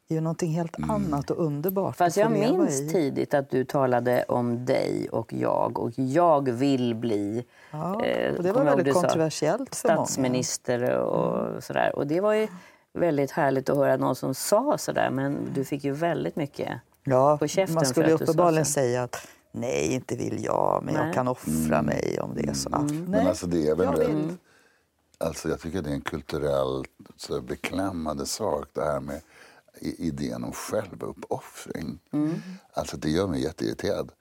är 0.07 0.15
ju 0.15 0.21
någonting 0.21 0.51
helt 0.51 0.75
annat 0.89 1.31
och 1.31 1.45
underbart 1.45 1.95
Fast 1.97 2.17
jag 2.17 2.31
minns 2.31 2.81
i. 2.81 2.89
tidigt 2.89 3.33
att 3.33 3.49
du 3.49 3.65
talade 3.65 4.23
om 4.27 4.65
dig 4.65 5.09
och 5.11 5.33
jag 5.33 5.79
och 5.79 5.91
jag 5.95 6.49
vill 6.51 6.95
bli 6.95 7.45
Ja, 7.71 8.03
eh, 8.05 8.35
och 8.35 8.43
det 8.43 8.51
var 8.51 8.63
väldigt 8.63 8.85
du 8.85 8.93
sa, 8.93 9.01
kontroversiellt 9.01 9.75
för 9.75 9.87
många. 9.87 9.95
Mm. 9.95 10.05
statsminister 10.05 10.89
och 10.99 11.63
sådär. 11.63 11.95
Och 11.95 12.07
det 12.07 12.19
var 12.21 12.33
ju 12.33 12.47
väldigt 12.93 13.31
härligt 13.31 13.69
att 13.69 13.77
höra 13.77 13.97
någon 13.97 14.15
som 14.15 14.33
sa 14.35 14.77
sådär 14.77 15.09
men 15.09 15.37
du 15.55 15.63
fick 15.65 15.83
ju 15.83 15.91
väldigt 15.91 16.35
mycket 16.35 16.71
Ja, 17.03 17.37
på 17.37 17.47
käften 17.47 17.75
man 17.75 17.83
för 17.85 17.91
skulle 17.91 18.15
att 18.15 18.21
uppenbarligen 18.21 18.65
säga 18.65 19.03
att 19.03 19.27
nej, 19.51 19.93
inte 19.93 20.15
vill 20.15 20.43
jag, 20.43 20.81
men 20.85 20.93
Nej. 20.93 21.05
jag 21.05 21.13
kan 21.13 21.27
offra 21.27 21.81
mig 21.81 22.19
om 22.21 22.31
det 22.35 22.49
är 22.49 22.53
så. 22.53 22.69
att, 22.75 22.81
Nej, 22.91 22.93
Men 23.07 23.27
alltså 23.27 23.47
det 23.47 23.67
är 23.67 23.75
väl 23.75 23.85
jag 23.85 23.99
rätt, 23.99 24.09
vill. 24.09 24.35
alltså 25.17 25.49
jag 25.49 25.59
tycker 25.59 25.81
det 25.81 25.89
är 25.89 25.93
en 25.93 26.01
kulturellt 26.01 26.89
så 27.17 27.41
beklämmande 27.41 28.25
sak 28.25 28.67
det 28.73 28.81
här 28.81 28.99
med 28.99 29.21
idén 29.81 30.43
om 30.43 30.51
självuppoffring. 30.51 31.99
Alltså 32.73 32.97
det 32.97 33.09
gör 33.09 33.27
mig 33.27 33.43
jätteirriterad. 33.43 34.11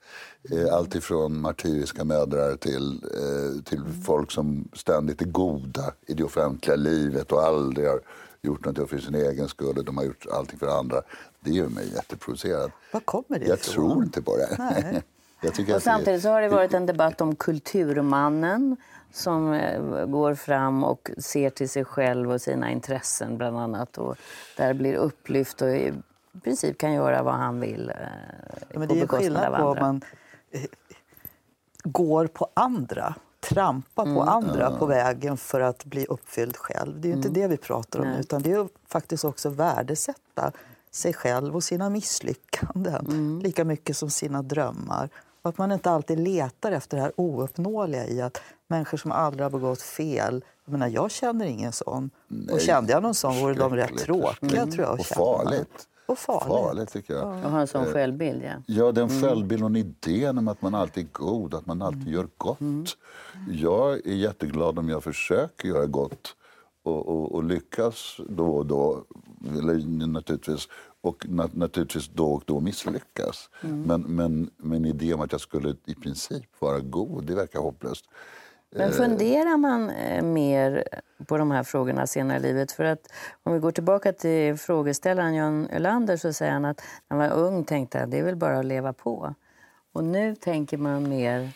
Eh, 0.51 0.73
Allt 0.73 0.95
ifrån 0.95 1.41
martyriska 1.41 2.03
mödrar 2.03 2.55
till, 2.55 3.03
eh, 3.03 3.63
till 3.63 3.81
folk 4.05 4.31
som 4.31 4.67
ständigt 4.73 5.21
är 5.21 5.25
goda 5.25 5.93
i 6.07 6.13
det 6.13 6.23
offentliga 6.23 6.75
livet 6.75 7.31
och 7.31 7.43
aldrig 7.43 7.87
har 7.87 8.01
gjort 8.41 8.65
något 8.65 8.89
för 8.89 8.97
sin 8.97 9.15
egen 9.15 9.47
skull 9.47 9.77
och 9.77 9.85
de 9.85 9.97
har 9.97 10.03
gjort 10.05 10.25
allting 10.31 10.59
för 10.59 10.79
andra. 10.79 11.01
Det 11.39 11.51
gör 11.51 11.67
mig 11.67 11.91
jätteprovocerad. 11.93 12.71
Var 12.91 12.99
kommer 12.99 13.39
det 13.39 13.45
Jag 13.45 13.57
ifrån? 13.59 13.73
tror 13.89 14.03
inte 14.03 14.21
på 14.21 14.37
det. 14.37 14.55
Nej. 14.59 15.03
Jag 15.41 15.53
tycker 15.53 15.71
Och 15.73 15.77
att 15.77 15.83
det- 15.83 15.89
samtidigt 15.89 16.21
så 16.21 16.29
har 16.29 16.41
det 16.41 16.49
varit 16.49 16.73
en 16.73 16.85
debatt 16.85 17.21
om 17.21 17.35
kulturmannen 17.35 18.77
som 19.11 19.53
eh, 19.53 20.05
går 20.05 20.35
fram 20.35 20.83
och 20.83 21.11
ser 21.17 21.49
till 21.49 21.69
sig 21.69 21.85
själv 21.85 22.31
och 22.31 22.41
sina 22.41 22.71
intressen 22.71 23.37
bland 23.37 23.57
annat. 23.59 23.97
Och 23.97 24.15
där 24.57 24.73
blir 24.73 24.95
upplyft 24.95 25.61
och 25.61 25.69
i 25.69 25.93
princip 26.43 26.77
kan 26.77 26.93
göra 26.93 27.23
vad 27.23 27.33
han 27.33 27.59
vill 27.59 27.89
eh, 27.89 27.95
Ja, 28.69 28.79
men 28.79 28.87
på 28.87 28.93
det 28.93 28.99
är 28.99 29.01
ju 29.01 29.01
bekostnad 29.01 29.21
skillnad 29.21 29.53
av 29.53 29.57
på 29.59 29.63
om 29.63 29.69
andra. 29.69 29.81
man 29.85 30.01
eh, 30.51 30.61
går 31.83 32.27
på 32.27 32.47
andra, 32.53 33.15
trampar 33.39 34.05
på 34.15 34.21
andra 34.23 34.71
på 34.71 34.85
vägen 34.85 35.37
för 35.37 35.61
att 35.61 35.85
bli 35.85 36.05
uppfylld 36.05 36.57
själv. 36.57 37.01
Det 37.01 37.07
är 37.07 37.09
ju 37.09 37.15
inte 37.17 37.29
det 37.29 37.47
vi 37.47 37.57
pratar 37.57 37.99
om, 37.99 38.07
Nej. 38.07 38.19
utan 38.19 38.41
det 38.41 38.51
är 38.51 38.57
ju 38.57 38.67
faktiskt 38.87 39.25
också 39.25 39.49
värdesätta 39.49 40.51
sig 40.95 41.13
själv 41.13 41.55
och 41.55 41.63
sina 41.63 41.89
misslyckanden 41.89 43.39
lika 43.43 43.65
mycket 43.65 43.97
som 43.97 44.09
sina 44.09 44.41
drömmar. 44.41 45.09
Och 45.41 45.49
att 45.49 45.57
man 45.57 45.71
inte 45.71 45.91
alltid 45.91 46.19
letar 46.19 46.71
efter 46.71 46.97
det 46.97 47.03
här 47.03 47.11
ouppnåeliga 47.15 48.07
i 48.07 48.21
att 48.21 48.41
människor 48.67 48.97
som 48.97 49.11
aldrig 49.11 49.45
har 49.45 49.49
begått 49.49 49.81
fel 49.81 50.43
jag, 50.65 50.71
menar, 50.71 50.87
jag 50.87 51.11
känner 51.11 51.45
ingen 51.45 51.71
sån. 51.71 52.09
och 52.51 52.61
kände 52.61 52.91
jag 52.91 53.03
någon 53.03 53.15
sån 53.15 53.39
vore 53.39 53.53
de 53.53 53.75
rätt 53.75 53.97
tråkiga, 53.97 54.65
tror 54.65 54.85
jag. 54.85 54.93
att 54.93 54.99
Och 54.99 55.05
farligt. 55.05 55.87
Och 56.05 56.17
farligt. 56.17 56.47
Farligt 56.47 56.89
tycker 56.89 57.13
jag. 57.13 57.27
Och 57.27 57.51
ha 57.51 57.61
en 57.61 57.67
sån 57.67 57.85
självbild, 57.85 58.43
ja. 58.43 58.53
Ja, 58.65 58.91
den 58.91 59.21
självbilden 59.21 59.71
och 59.71 59.77
idén 59.77 60.37
om 60.37 60.47
att 60.47 60.61
man 60.61 60.75
alltid 60.75 61.03
är 61.03 61.09
god, 61.11 61.53
att 61.53 61.65
man 61.65 61.81
alltid 61.81 62.07
gör 62.07 62.27
gott. 62.37 62.97
Jag 63.49 64.07
är 64.07 64.13
jätteglad 64.13 64.79
om 64.79 64.89
jag 64.89 65.03
försöker 65.03 65.67
göra 65.67 65.85
gott 65.85 66.35
och, 66.85 67.07
och, 67.07 67.31
och 67.35 67.43
lyckas 67.43 68.19
då 68.29 68.55
och 68.55 68.65
då. 68.65 69.03
Eller 69.59 70.07
naturligtvis, 70.07 70.67
och 71.01 71.25
na, 71.29 71.49
naturligtvis 71.53 72.07
då 72.07 72.33
och 72.33 72.43
då 72.45 72.59
misslyckas. 72.59 73.49
Men, 73.61 74.01
men, 74.01 74.49
men 74.57 74.85
idén 74.85 75.13
om 75.13 75.21
att 75.21 75.31
jag 75.31 75.41
skulle 75.41 75.75
i 75.85 75.95
princip 75.95 76.45
vara 76.59 76.79
god, 76.79 77.25
det 77.25 77.35
verkar 77.35 77.59
hopplöst. 77.59 78.05
Men 78.69 78.91
funderar 78.91 79.57
man 79.57 79.89
eh, 79.89 80.23
mer 80.23 80.83
på 81.27 81.37
de 81.37 81.51
här 81.51 81.63
frågorna 81.63 82.07
senare 82.07 82.37
i 82.37 82.41
livet? 82.41 82.71
För 82.71 82.83
att 82.83 83.11
om 83.43 83.53
vi 83.53 83.59
går 83.59 83.71
tillbaka 83.71 84.13
till 84.13 84.57
frågeställaren 84.57 85.35
Jan 85.35 85.67
Ölander 85.67 86.17
så 86.17 86.33
säger 86.33 86.51
han 86.51 86.65
att 86.65 86.81
när 87.09 87.17
han 87.17 87.29
var 87.29 87.37
ung 87.37 87.63
tänkte 87.63 87.99
han 87.99 88.09
det 88.09 88.19
är 88.19 88.23
väl 88.23 88.35
bara 88.35 88.59
att 88.59 88.65
leva 88.65 88.93
på. 88.93 89.35
Och 89.93 90.03
nu 90.03 90.35
tänker 90.35 90.77
man 90.77 91.09
mer... 91.09 91.49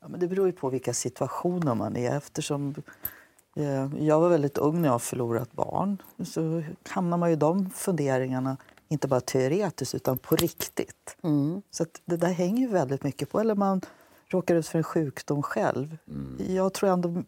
Ja, 0.00 0.08
men 0.08 0.20
det 0.20 0.28
beror 0.28 0.46
ju 0.46 0.52
på 0.52 0.70
vilka 0.70 0.94
situationer 0.94 1.74
man 1.74 1.96
är. 1.96 2.16
Eftersom 2.16 2.74
eh, 2.76 2.82
jag 3.98 4.20
var 4.20 4.28
väldigt 4.28 4.58
ung 4.58 4.82
när 4.82 4.88
jag 4.88 5.02
förlorat 5.02 5.52
barn 5.52 6.02
så 6.24 6.62
hamnar 6.88 7.16
man 7.16 7.28
ju 7.28 7.32
i 7.32 7.36
de 7.36 7.70
funderingarna 7.70 8.56
inte 8.88 9.08
bara 9.08 9.20
teoretiskt 9.20 9.94
utan 9.94 10.18
på 10.18 10.36
riktigt. 10.36 11.16
Så 11.70 11.82
att 11.82 12.00
det 12.04 12.16
där 12.16 12.32
hänger 12.32 12.68
väldigt 12.68 13.04
mycket 13.04 13.30
på. 13.30 13.40
Eller 13.40 13.54
man 13.54 13.80
råkar 14.28 14.54
ut 14.54 14.68
för 14.68 14.78
en 14.78 14.84
sjukdom 14.84 15.42
själv. 15.42 15.96
Jag 16.48 16.72
tror 16.72 16.90
ändå 16.90 17.22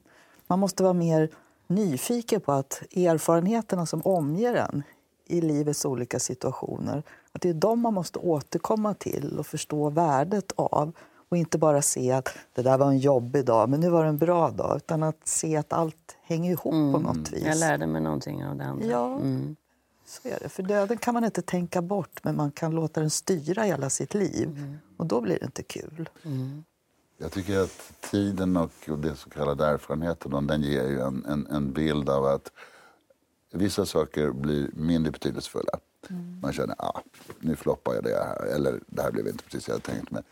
man 0.47 0.59
måste 0.59 0.83
vara 0.83 0.93
mer 0.93 1.31
nyfiken 1.67 2.41
på 2.41 2.53
att 2.53 2.83
erfarenheterna 2.97 3.87
som 3.87 4.03
omger 4.03 4.55
en 4.55 4.83
i 5.27 5.41
livets 5.41 5.85
olika 5.85 6.19
situationer, 6.19 7.03
att 7.33 7.43
det 7.43 7.49
är 7.49 7.55
de 7.55 7.81
man 7.81 7.95
måste 7.95 8.19
återkomma 8.19 8.95
till 8.95 9.39
och 9.39 9.47
förstå 9.47 9.91
värdet 9.91 10.53
av. 10.57 10.93
Och 11.29 11.37
inte 11.37 11.59
bara 11.59 11.83
se 11.83 12.13
att 12.13 12.29
det 12.55 12.63
där 12.63 12.79
var 12.79 12.87
en 12.87 12.99
jobbig 12.99 13.45
dag, 13.45 13.69
men 13.69 13.81
nu 13.81 13.91
var 13.91 14.03
det 14.03 14.09
en 14.09 14.19
bra 14.19 14.51
dag. 14.51 14.77
Utan 14.77 15.03
att 15.03 15.29
se 15.29 15.57
att 15.57 15.73
allt 15.73 16.17
hänger 16.23 16.51
ihop 16.51 16.73
på 16.95 16.99
något 17.01 17.33
vis. 17.33 17.45
Jag 17.45 17.59
lärde 17.59 17.87
mig 17.87 18.01
någonting 18.01 18.45
av 18.47 18.57
det 18.57 18.65
andra. 18.65 18.87
Ja, 18.87 19.15
Mm. 19.15 19.57
så 20.07 20.29
är 20.29 20.39
det. 20.43 20.49
För 20.49 20.63
döden 20.63 20.99
kan 20.99 21.15
man 21.15 21.25
inte 21.25 21.43
tänka 21.43 21.83
bort, 21.83 22.25
men 22.25 22.37
man 22.37 22.51
kan 22.51 22.73
låta 22.75 23.01
den 23.01 23.11
styra 23.11 23.63
hela 23.63 23.91
sitt 23.91 24.15
liv. 24.15 24.77
Och 24.97 25.07
då 25.07 25.21
blir 25.21 25.39
det 25.39 25.45
inte 25.45 25.63
kul. 25.63 26.09
Jag 27.19 27.33
tycker 27.33 27.59
att 27.61 27.93
tiden 28.11 28.57
och 28.57 28.71
det 28.99 29.17
så 29.17 29.31
kallade 29.31 29.67
erfarenheten 29.67 30.47
den 30.47 30.63
ger 30.63 30.85
ju 30.89 31.01
en, 31.01 31.25
en, 31.29 31.47
en 31.47 31.73
bild 31.73 32.09
av 32.09 32.25
att 32.25 32.53
vissa 33.53 33.87
saker 33.87 34.31
blir 34.31 34.71
mindre 34.75 35.13
betydelsefulla. 35.13 35.73
Man 36.43 36.53
känner 36.53 36.73
att 36.73 36.81
ah, 36.97 37.03
nu 37.41 37.57
floppar 37.57 37.95
jag 37.95 38.05
det 38.05 38.15
här, 38.25 38.47
eller 38.47 38.81
det 38.87 39.03
här 39.03 39.11
blev 39.13 39.29
inte 39.29 39.45
precis 39.45 39.69
jag 39.69 39.75
hade 39.75 39.85
tänkt 39.85 40.11
mig. 40.11 40.23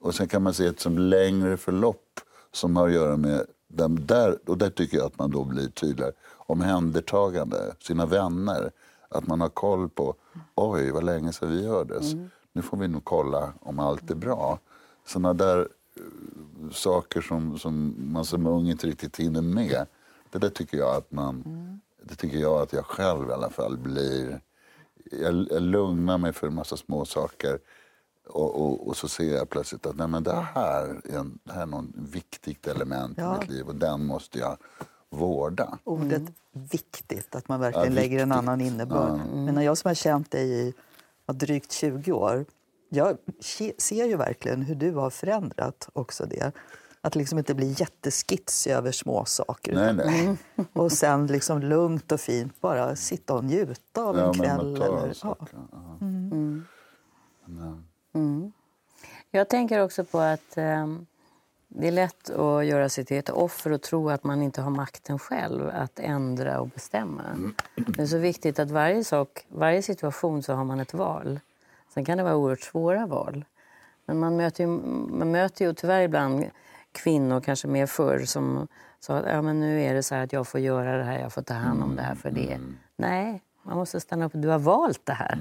Och 0.00 0.14
sen 0.14 0.28
kan 0.28 0.42
man 0.42 0.54
se 0.54 0.66
ett 0.66 0.80
som 0.80 0.98
längre 0.98 1.56
förlopp 1.56 2.20
som 2.52 2.76
har 2.76 2.86
att 2.86 2.94
göra 2.94 3.16
med 3.16 3.46
den 3.68 4.06
där, 4.06 4.38
och 4.46 4.58
där 4.58 4.70
tycker 4.70 4.96
jag 4.96 5.06
att 5.06 5.18
man 5.18 5.30
då 5.30 5.44
blir 5.44 5.68
tydligare, 5.68 6.12
omhändertagande, 6.36 7.74
sina 7.80 8.06
vänner. 8.06 8.70
Att 9.08 9.26
man 9.26 9.40
har 9.40 9.48
koll 9.48 9.88
på, 9.88 10.14
oj 10.54 10.90
vad 10.90 11.04
länge 11.04 11.32
sedan 11.32 11.50
vi 11.50 11.66
hördes. 11.66 12.14
Nu 12.52 12.62
får 12.62 12.76
vi 12.76 12.88
nog 12.88 13.04
kolla 13.04 13.52
om 13.60 13.78
allt 13.78 14.10
är 14.10 14.14
bra. 14.14 14.58
Såna 15.06 15.32
där 15.32 15.58
eh, 15.58 16.70
saker 16.72 17.20
som, 17.20 17.58
som 17.58 17.94
man 17.98 18.24
som 18.24 18.46
ung 18.46 18.70
inte 18.70 18.86
riktigt 18.86 19.16
hinner 19.16 19.42
med. 19.42 19.86
Det 20.30 20.38
där 20.38 20.48
tycker 20.48 20.78
jag 20.78 20.96
att 20.96 21.12
man, 21.12 21.44
det 22.02 22.14
tycker 22.14 22.38
jag 22.38 22.62
att 22.62 22.72
jag 22.72 22.84
själv 22.86 23.28
i 23.28 23.32
alla 23.32 23.50
fall 23.50 23.78
blir. 23.78 24.40
Jag, 25.10 25.46
jag 25.50 25.62
lugnar 25.62 26.18
mig 26.18 26.32
för 26.32 26.46
en 26.46 26.54
massa 26.54 26.76
små 26.76 27.04
saker 27.04 27.58
och, 28.28 28.60
och, 28.62 28.88
och 28.88 28.96
så 28.96 29.08
ser 29.08 29.36
jag 29.36 29.48
plötsligt 29.50 29.86
att 29.86 29.96
nej, 29.96 30.08
men 30.08 30.22
det, 30.22 30.46
här 30.54 31.00
är 31.04 31.16
en, 31.18 31.38
det 31.44 31.52
här 31.52 31.62
är 31.62 31.66
något 31.66 31.84
viktigt 31.94 32.66
element 32.66 33.14
Ja. 33.18 33.36
i 33.36 33.38
mitt 33.40 33.48
liv 33.50 33.68
och 33.68 33.74
den 33.74 34.06
måste 34.06 34.38
jag 34.38 34.56
vårda. 35.10 35.78
Ordet 35.84 36.22
viktigt, 36.52 37.34
att 37.34 37.48
man 37.48 37.60
verkligen 37.60 37.86
Ja, 37.94 38.00
lägger 38.00 38.22
en 38.22 38.32
annan 38.32 38.60
innebörd. 38.60 39.20
Men 39.34 39.54
när 39.54 39.62
jag 39.62 39.78
som 39.78 39.88
har 39.88 39.94
känt 39.94 40.30
dig 40.30 40.68
i 40.68 40.74
drygt 41.32 41.72
20 41.72 42.12
år, 42.12 42.44
jag 42.88 43.16
se- 43.40 43.74
ser 43.78 44.04
ju 44.04 44.16
verkligen 44.16 44.62
hur 44.62 44.74
du 44.74 44.92
har 44.94 45.10
förändrat 45.10 45.88
också 45.92 46.26
det. 46.26 46.52
Att 47.02 47.14
liksom 47.14 47.38
inte 47.38 47.54
bli 47.54 47.74
jätteskits 47.78 48.66
över 48.66 48.92
små 48.92 49.24
saker. 49.24 49.74
Nej, 49.74 49.94
nej. 49.94 50.36
Och 50.72 50.92
sen 50.92 51.26
liksom 51.26 51.58
lugnt 51.60 52.12
och 52.12 52.20
fint 52.20 52.60
bara 52.60 52.96
sitta 52.96 53.34
och 53.34 53.44
njuta 53.44 54.02
av 54.04 54.18
en 54.18 54.24
Ja, 54.24 54.32
men 54.32 54.36
kväll. 54.36 54.76
Eller, 54.76 55.06
ja. 55.08 55.14
saker. 55.14 55.58
Men, 58.12 58.52
Jag 59.30 59.48
tänker 59.48 59.82
också 59.82 60.04
på 60.04 60.18
att 60.18 60.56
eh, 60.56 60.86
det 61.68 61.88
är 61.88 61.92
lätt 61.92 62.30
att 62.30 62.66
göra 62.66 62.88
sig 62.88 63.04
till 63.04 63.16
ett 63.16 63.30
offer 63.30 63.72
och 63.72 63.82
tro 63.82 64.10
att 64.10 64.24
man 64.24 64.42
inte 64.42 64.62
har 64.62 64.70
makten 64.70 65.18
själv 65.18 65.70
att 65.74 65.98
ändra 65.98 66.60
och 66.60 66.68
bestämma. 66.68 67.22
Det 67.74 68.02
är 68.02 68.06
så 68.06 68.18
viktigt 68.18 68.58
att 68.58 68.70
varje 68.70 69.04
sak, 69.04 69.46
varje 69.48 69.82
situation 69.82 70.42
så 70.42 70.52
har 70.54 70.64
man 70.64 70.80
ett 70.80 70.94
val. 70.94 71.40
Sen 71.94 72.04
kan 72.04 72.18
det 72.18 72.24
vara 72.24 72.36
oerhört 72.36 72.60
svåra 72.60 73.06
val. 73.06 73.44
Men 74.06 74.18
man 74.18 74.36
möter 74.36 74.64
ju, 74.64 74.70
man 75.10 75.30
möter 75.30 75.64
ju 75.64 75.74
tyvärr 75.74 76.00
ibland 76.02 76.44
kvinnor, 76.92 77.40
kanske 77.40 77.68
mer 77.68 77.86
förr, 77.86 78.18
som 78.18 78.68
sa 79.00 79.16
att 79.16 79.26
ja, 79.26 79.42
men 79.42 79.60
nu 79.60 79.82
är 79.82 79.94
det 79.94 80.02
så 80.02 80.14
här 80.14 80.24
att 80.24 80.32
jag 80.32 80.48
får 80.48 80.60
göra 80.60 80.96
det 80.96 81.04
här, 81.04 81.18
jag 81.18 81.32
får 81.32 81.42
ta 81.42 81.54
hand 81.54 81.82
om 81.82 81.96
det 81.96 82.02
här 82.02 82.14
för 82.14 82.30
det. 82.30 82.58
Nej, 82.96 83.42
man 83.62 83.76
måste 83.76 84.00
stanna 84.00 84.24
upp. 84.24 84.32
Du 84.34 84.48
har 84.48 84.58
valt 84.58 85.06
det 85.06 85.12
här. 85.12 85.38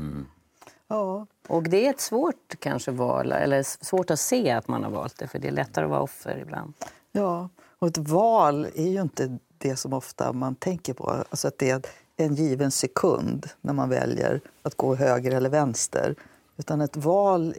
Ja. 0.89 1.27
Och 1.47 1.63
det 1.63 1.85
är 1.85 1.89
ett 1.89 2.01
svårt 2.01 2.55
kanske 2.59 2.91
val, 2.91 3.31
eller 3.31 3.63
svårt 3.63 4.11
att 4.11 4.19
se 4.19 4.51
att 4.51 4.67
man 4.67 4.83
har 4.83 4.91
valt 4.91 5.17
det, 5.17 5.27
för 5.27 5.39
det 5.39 5.47
är 5.47 5.51
lättare 5.51 5.85
att 5.85 5.91
vara 5.91 6.01
offer 6.01 6.37
ibland. 6.41 6.73
Ja, 7.11 7.49
och 7.79 7.87
ett 7.87 7.97
val 7.97 8.67
är 8.75 8.87
ju 8.87 9.01
inte 9.01 9.37
det 9.57 9.75
som 9.75 9.93
ofta 9.93 10.33
man 10.33 10.55
tänker 10.55 10.93
på. 10.93 11.09
Alltså 11.09 11.47
att 11.47 11.57
det 11.57 11.69
är 11.69 11.81
en 12.17 12.35
given 12.35 12.71
sekund 12.71 13.49
när 13.61 13.73
man 13.73 13.89
väljer 13.89 14.41
att 14.61 14.75
gå 14.75 14.95
höger 14.95 15.31
eller 15.31 15.49
vänster. 15.49 16.15
Utan 16.57 16.81
ett 16.81 16.97
val 16.97 17.53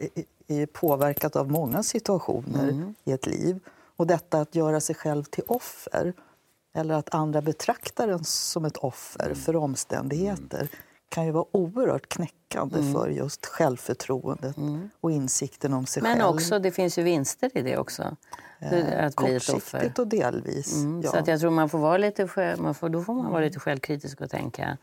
är- 0.47 0.65
påverkat 0.65 1.35
av 1.35 1.51
många 1.51 1.83
situationer 1.83 2.93
i 3.03 3.11
ett 3.11 3.25
liv. 3.27 3.59
Och 3.95 4.07
detta 4.07 4.39
att 4.39 4.55
göra 4.55 4.79
sig 4.81 4.95
själv 4.95 5.23
till 5.23 5.43
offer, 5.47 6.13
eller 6.73 6.95
att 6.95 7.13
andra 7.15 7.41
betraktar 7.41 8.07
en 8.07 8.23
som 8.23 8.65
ett 8.65 8.77
offer 8.77 9.33
för 9.33 9.55
omständigheter 9.55 10.69
kan 11.11 11.25
ju 11.25 11.31
vara 11.31 11.45
oerhört 11.51 12.09
knäckande 12.09 12.93
för 12.93 13.09
just 13.09 13.45
självförtroendet 13.45 14.55
och 15.01 15.11
insikten 15.11 15.73
om 15.73 15.85
sig 15.85 16.03
Men 16.03 16.17
själv. 16.17 16.35
också, 16.35 16.59
det 16.59 16.71
finns 16.71 16.99
ju 16.99 17.03
vinster 17.03 17.51
i 17.53 17.61
det 17.61 17.77
också. 17.77 18.17
Eh, 18.59 19.05
att 19.05 19.15
bli 19.15 19.35
ett 19.35 19.49
offer. 19.49 19.53
Kortsiktigt 19.53 19.99
och 19.99 20.07
delvis. 20.07 20.75
Mm, 20.75 21.01
ja. 21.01 21.11
Så 21.11 21.17
att 21.17 21.27
jag 21.27 21.39
tror 21.39 21.51
man 21.51 21.69
får 21.69 21.77
vara 21.77 21.97
lite 21.97 22.27
själv, 22.27 22.61
man 22.61 22.75
får, 22.75 22.89
då 22.89 23.01
får 23.01 23.13
man 23.13 23.31
vara 23.31 23.43
lite 23.43 23.59
självkritisk 23.59 24.21
och 24.21 24.29
tänka 24.29 24.77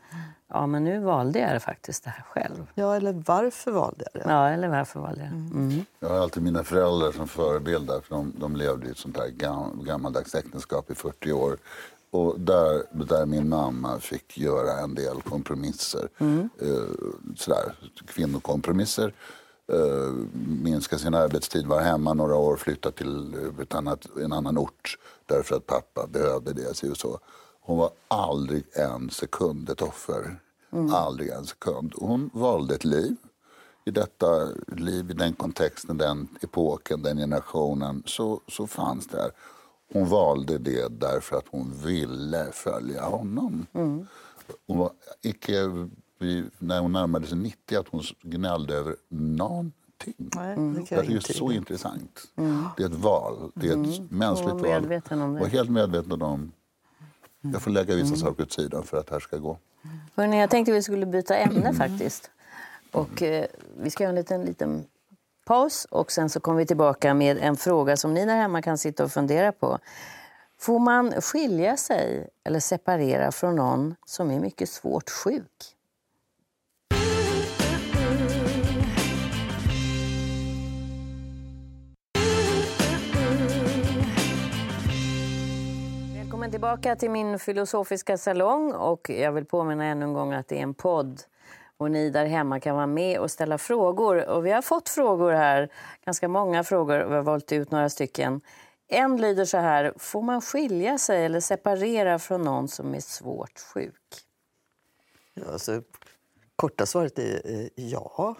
ja 0.49 0.67
men 0.67 0.83
nu 0.83 0.99
valde 0.99 1.39
jag 1.39 1.53
det 1.53 1.59
faktiskt 1.59 2.03
det 2.03 2.09
här 2.09 2.23
själv. 2.23 2.67
Ja, 2.73 2.95
eller 2.95 3.23
varför 3.25 3.71
valde 3.71 4.05
jag 4.13 4.23
det? 4.23 4.29
Ja, 4.31 4.49
eller 4.49 4.67
varför 4.67 4.99
valde 4.99 5.21
jag 5.21 5.31
mm. 5.31 5.85
Jag 5.99 6.09
har 6.09 6.19
alltid 6.19 6.43
mina 6.43 6.63
föräldrar 6.63 7.11
som 7.11 7.27
förebilder. 7.27 8.01
För 8.01 8.15
de, 8.15 8.33
de 8.37 8.55
levde 8.55 8.87
i 8.87 8.91
ett 8.91 8.97
sånt 8.97 9.17
här 9.17 9.27
gam, 9.27 9.83
gammaldags 9.85 10.35
äktenskap 10.35 10.91
i 10.91 10.95
40 10.95 11.31
år. 11.31 11.57
Och 12.11 12.39
där, 12.39 12.83
där 12.91 13.25
min 13.25 13.49
mamma 13.49 13.99
fick 13.99 14.37
göra 14.37 14.79
en 14.79 14.95
del 14.95 15.21
kompromisser. 15.21 16.09
Mm. 16.17 16.49
Eh, 16.61 17.35
sådär, 17.35 17.75
kvinnokompromisser. 18.07 19.13
Eh, 19.71 20.13
minska 20.63 20.97
sin 20.97 21.13
arbetstid, 21.13 21.65
vara 21.65 21.81
hemma 21.81 22.13
några 22.13 22.35
år, 22.35 22.57
flytta 22.57 22.91
till 22.91 23.35
ett 23.61 23.75
annat, 23.75 24.07
en 24.17 24.33
annan 24.33 24.57
ort 24.57 24.97
därför 25.25 25.55
att 25.55 25.65
pappa 25.65 26.07
behövde 26.07 26.53
det. 26.53 26.95
Så. 26.95 27.19
Hon 27.61 27.77
var 27.77 27.91
aldrig 28.07 28.63
en 28.73 29.09
sekund 29.09 29.69
ett 29.69 29.81
offer. 29.81 30.39
Mm. 30.71 30.93
Aldrig 30.93 31.29
en 31.29 31.45
sekund. 31.45 31.93
Hon 31.97 32.29
valde 32.33 32.75
ett 32.75 32.85
liv. 32.85 33.15
I 33.85 33.91
detta 33.91 34.47
liv, 34.67 35.11
i 35.11 35.13
den 35.13 35.33
kontexten, 35.33 35.97
den 35.97 36.27
epoken, 36.41 37.01
den 37.01 37.17
generationen, 37.17 38.03
så, 38.05 38.41
så 38.47 38.67
fanns 38.67 39.07
det 39.07 39.17
här. 39.17 39.31
Hon 39.93 40.09
valde 40.09 40.57
det 40.57 40.87
därför 40.99 41.37
att 41.37 41.45
hon 41.51 41.73
ville 41.85 42.47
följa 42.51 43.03
honom. 43.03 43.65
Mm. 43.73 44.07
Hon 44.67 44.77
var 44.77 44.91
icke, 45.21 45.53
när 46.57 46.79
hon 46.79 46.91
närmade 46.91 47.27
sig 47.27 47.37
90, 47.37 47.77
att 47.79 47.87
hon 47.87 48.03
gnällde 48.21 48.75
över 48.75 48.95
någonting. 49.07 49.73
Nej, 50.17 50.55
det, 50.55 50.61
mm. 50.61 50.85
det 50.89 50.95
är 50.95 51.03
just 51.03 51.35
så 51.35 51.51
intressant. 51.51 52.21
Mm. 52.35 52.63
Det 52.77 52.83
är 52.83 52.87
ett 52.87 52.93
val. 52.93 53.51
Det 53.55 53.67
är 53.67 53.71
ett 53.71 53.99
mm. 53.99 54.07
mänskligt 54.11 54.51
val. 54.51 54.87
Var 55.39 55.47
helt 55.47 55.69
medveten 55.69 56.21
om 56.21 56.51
jag 57.41 57.61
får 57.61 57.71
lägga 57.71 57.95
vissa 57.95 58.07
mm. 58.07 58.17
saker 58.17 58.43
åt 58.43 58.51
sidan 58.51 58.83
för 58.83 58.97
att 58.97 59.07
det 59.07 59.13
här 59.13 59.19
ska 59.19 59.37
gå. 59.37 59.57
Hörrni, 60.15 60.39
jag 60.39 60.49
tänkte 60.49 60.71
vi 60.71 60.83
skulle 60.83 61.05
byta 61.05 61.35
ämne 61.35 61.73
faktiskt. 61.73 62.31
Och, 62.91 63.21
eh, 63.21 63.45
vi 63.77 63.89
ska 63.89 64.03
göra 64.03 64.09
en 64.09 64.15
liten, 64.15 64.45
liten 64.45 64.85
paus 65.49 65.85
och 65.85 66.11
sen 66.11 66.29
så 66.29 66.39
kommer 66.39 66.57
vi 66.57 66.65
tillbaka 66.65 67.13
med 67.13 67.37
en 67.37 67.55
fråga 67.55 67.97
som 67.97 68.13
ni 68.13 68.25
där 68.25 68.35
hemma 68.35 68.61
kan 68.61 68.77
sitta 68.77 69.03
och 69.03 69.11
fundera 69.11 69.51
på. 69.51 69.79
Får 70.59 70.79
man 70.79 71.21
skilja 71.21 71.77
sig 71.77 72.29
eller 72.43 72.59
separera 72.59 73.31
från 73.31 73.55
någon 73.55 73.95
som 74.05 74.31
är 74.31 74.39
mycket 74.39 74.69
svårt 74.69 75.09
sjuk? 75.09 75.75
Välkommen 86.15 86.51
tillbaka 86.51 86.95
till 86.95 87.11
min 87.11 87.39
filosofiska 87.39 88.17
salong. 88.17 88.73
Och 88.73 89.09
jag 89.09 89.31
vill 89.31 89.45
påminna 89.45 89.85
ännu 89.85 90.05
en 90.05 90.13
gång 90.13 90.33
att 90.33 90.47
det 90.47 90.57
är 90.57 90.63
en 90.63 90.73
podd. 90.73 91.21
Och 91.79 91.91
ni 91.91 92.09
där 92.09 92.25
hemma 92.25 92.59
kan 92.59 92.75
vara 92.75 92.87
med 92.87 93.19
och 93.19 93.31
ställa 93.31 93.57
frågor. 93.57 94.29
Och 94.29 94.45
vi 94.45 94.51
har 94.51 94.61
fått 94.61 94.89
frågor 94.89 95.31
här, 95.31 95.69
ganska 96.05 96.27
många 96.27 96.63
frågor. 96.63 96.99
och 96.99 97.11
Vi 97.11 97.15
har 97.15 97.23
valt 97.23 97.51
ut 97.51 97.71
några 97.71 97.89
stycken. 97.89 98.41
En 98.87 99.17
lyder 99.17 99.45
så 99.45 99.57
här, 99.57 99.93
får 99.97 100.21
man 100.21 100.41
skilja 100.41 100.97
sig 100.97 101.25
eller 101.25 101.39
separera 101.39 102.19
från 102.19 102.41
någon 102.41 102.67
som 102.67 102.95
är 102.95 102.99
svårt 102.99 103.59
sjuk? 103.59 104.25
Ja, 105.33 105.43
alltså, 105.51 105.81
korta 106.55 106.85
svaret 106.85 107.19
är 107.19 107.41
eh, 107.45 107.67
ja. 107.75 108.35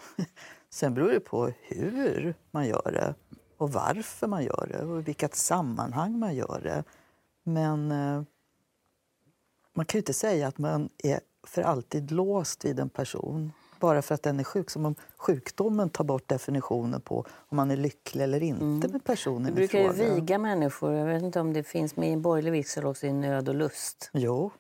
Sen 0.70 0.94
beror 0.94 1.12
det 1.12 1.20
på 1.20 1.52
hur 1.62 2.36
man 2.52 2.68
gör 2.68 2.92
det 2.92 3.14
och 3.58 3.72
varför 3.72 4.28
man 4.28 4.44
gör 4.44 4.68
det 4.72 4.86
och 4.86 5.00
i 5.00 5.04
vilket 5.04 5.36
sammanhang 5.36 6.20
man 6.20 6.36
gör 6.36 6.60
det. 6.64 6.84
Men 7.44 7.92
eh, 7.92 8.24
man 9.76 9.86
kan 9.86 9.98
ju 9.98 10.02
inte 10.02 10.14
säga 10.14 10.48
att 10.48 10.58
man 10.58 10.90
är 11.04 11.20
för 11.50 11.62
alltid 11.62 12.12
låst 12.12 12.66
vid 12.66 12.80
en 12.80 12.90
person 12.90 13.52
bara 13.80 14.02
för 14.02 14.16
att 14.16 14.24
den 14.24 14.40
är 14.40 14.44
sjuk. 14.44 14.70
Som 14.70 14.86
om 14.86 14.96
sjukdomen 15.18 15.90
tar 15.90 16.04
bort 16.04 16.28
definitionen 16.28 17.02
på 17.02 17.26
om 17.50 17.58
man 17.58 17.72
är 17.72 17.78
lycklig 17.78 18.24
eller 18.24 18.44
inte 18.44 18.64
mm. 18.64 18.92
med 18.92 19.04
personen 19.04 19.46
Du 19.46 19.52
brukar 19.52 19.80
ju 19.80 19.92
viga 19.92 20.38
människor. 20.38 20.94
Jag 20.94 21.06
vet 21.06 21.24
inte 21.24 21.40
om 21.40 21.54
det 21.54 21.64
finns 21.64 21.96
med 21.96 22.10
i 22.10 22.14
en 22.14 22.22
borgerlig 22.22 22.52
vigsel 22.52 22.86
också 22.86 23.08
i 23.08 23.14
nöd 23.14 23.50
och 23.50 23.56
lust. 23.56 24.10
Jo, 24.14 24.52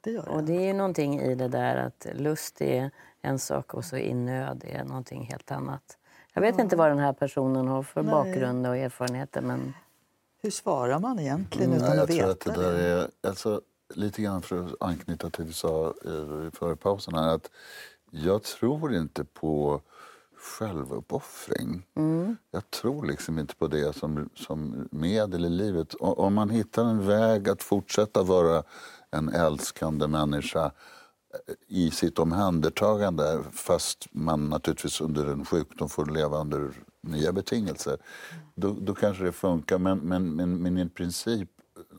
det 0.00 0.10
gör 0.10 0.24
det. 0.24 0.30
Och 0.30 0.44
det 0.44 0.68
är 0.68 0.74
någonting 0.74 1.20
i 1.20 1.34
det 1.34 1.48
där 1.48 1.76
att 1.76 2.06
lust 2.14 2.60
är 2.60 2.90
en 3.22 3.38
sak 3.38 3.74
och 3.74 3.84
så 3.84 3.96
i 3.96 4.14
nöd 4.14 4.64
är 4.66 4.84
någonting 4.84 5.22
helt 5.22 5.50
annat. 5.50 5.98
Jag 6.34 6.42
vet 6.42 6.54
ja. 6.58 6.62
inte 6.62 6.76
vad 6.76 6.90
den 6.90 6.98
här 6.98 7.12
personen 7.12 7.68
har 7.68 7.82
för 7.82 8.02
Nej. 8.02 8.10
bakgrund 8.10 8.66
och 8.66 8.76
erfarenheter 8.76 9.40
men... 9.40 9.74
Hur 10.42 10.50
svarar 10.50 10.98
man 10.98 11.18
egentligen 11.18 11.72
mm, 11.72 11.84
utan 11.84 11.96
jag 11.96 12.04
att 12.04 12.10
veta 12.10 12.30
att 12.30 12.40
det? 12.40 12.52
Där 12.52 12.74
är, 12.74 13.08
alltså, 13.22 13.60
lite 13.96 14.22
grann 14.22 14.42
för 14.42 14.64
att 14.64 14.74
anknyta 14.80 15.30
till 15.30 15.44
det 15.44 15.48
du 15.48 15.52
sa 15.52 15.94
före 16.52 16.76
pausen 16.76 17.14
här, 17.14 17.28
att 17.28 17.50
jag 18.10 18.42
tror 18.42 18.94
inte 18.94 19.24
på 19.24 19.80
självuppoffring. 20.42 21.86
Mm. 21.94 22.36
Jag 22.50 22.70
tror 22.70 23.06
liksom 23.06 23.38
inte 23.38 23.54
på 23.54 23.66
det 23.66 23.96
som, 23.96 24.28
som 24.34 24.88
medel 24.90 25.44
i 25.44 25.48
livet. 25.48 25.94
Om 25.94 26.34
man 26.34 26.50
hittar 26.50 26.84
en 26.84 27.06
väg 27.06 27.48
att 27.48 27.62
fortsätta 27.62 28.22
vara 28.22 28.62
en 29.10 29.28
älskande 29.28 30.06
människa 30.06 30.64
eh, 30.64 31.54
i 31.68 31.90
sitt 31.90 32.18
omhändertagande 32.18 33.40
fast 33.52 34.08
man 34.12 34.48
naturligtvis 34.48 35.00
under 35.00 35.26
en 35.26 35.44
sjukdom 35.44 35.88
får 35.88 36.06
leva 36.06 36.38
under 36.38 36.72
nya 37.00 37.32
betingelser. 37.32 37.98
Då, 38.54 38.76
då 38.80 38.94
kanske 38.94 39.24
det 39.24 39.32
funkar. 39.32 39.78
Men, 39.78 39.98
men, 39.98 40.36
men, 40.36 40.62
men 40.62 40.78
i 40.78 40.88
princip, 40.88 41.48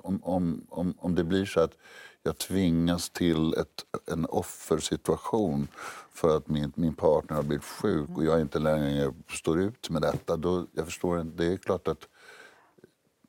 om, 0.03 0.23
om, 0.23 0.67
om, 0.69 0.93
om 0.99 1.15
det 1.15 1.23
blir 1.23 1.45
så 1.45 1.59
att 1.59 1.77
jag 2.23 2.37
tvingas 2.37 3.09
till 3.09 3.53
ett, 3.53 3.85
en 4.11 4.25
offersituation 4.25 5.67
för 6.11 6.37
att 6.37 6.47
min, 6.47 6.71
min 6.75 6.93
partner 6.93 7.35
har 7.35 7.43
blivit 7.43 7.65
sjuk 7.65 8.09
och 8.15 8.25
jag 8.25 8.41
inte 8.41 8.59
längre 8.59 9.13
står 9.29 9.59
ut 9.59 9.89
med 9.89 10.01
detta. 10.01 10.37
Då, 10.37 10.65
jag 10.71 10.85
förstår 10.85 11.21
inte, 11.21 11.43
det 11.43 11.53
är 11.53 11.57
klart 11.57 11.87
att, 11.87 12.07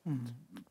mm. 0.05 0.19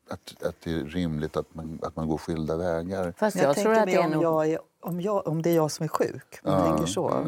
att, 0.09 0.43
att 0.43 0.61
det 0.61 0.71
är 0.71 0.85
rimligt 0.85 1.37
att 1.37 1.55
man, 1.55 1.79
att 1.81 1.95
man 1.95 2.07
går 2.07 2.17
skilda 2.17 2.57
vägar. 2.57 3.13
Fast 3.17 3.37
jag, 3.37 3.45
jag 3.45 3.55
tror 3.55 3.73
att 3.73 3.85
det 3.85 3.95
är 3.95 4.09
nog... 4.09 4.23
jag 4.23 4.49
är 4.49 4.59
om, 4.85 5.01
jag, 5.01 5.27
om 5.27 5.41
det 5.41 5.49
är 5.49 5.55
jag 5.55 5.71
som 5.71 5.83
är 5.83 5.87
sjuk, 5.87 6.39
om 6.43 6.51
ja, 6.51 6.65
tänker 6.65 6.85
så. 6.85 7.23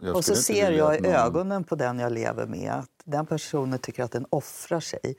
Ja, 0.00 0.12
och 0.14 0.24
så 0.24 0.34
ser 0.34 0.70
jag 0.70 0.96
i 0.96 1.00
någon... 1.00 1.12
ögonen 1.12 1.64
på 1.64 1.74
den 1.74 1.98
jag 1.98 2.12
lever 2.12 2.46
med 2.46 2.72
att 2.72 2.90
den 3.04 3.26
personen 3.26 3.78
tycker 3.78 4.02
att 4.02 4.12
den 4.12 4.26
offrar 4.30 4.80
sig 4.80 5.14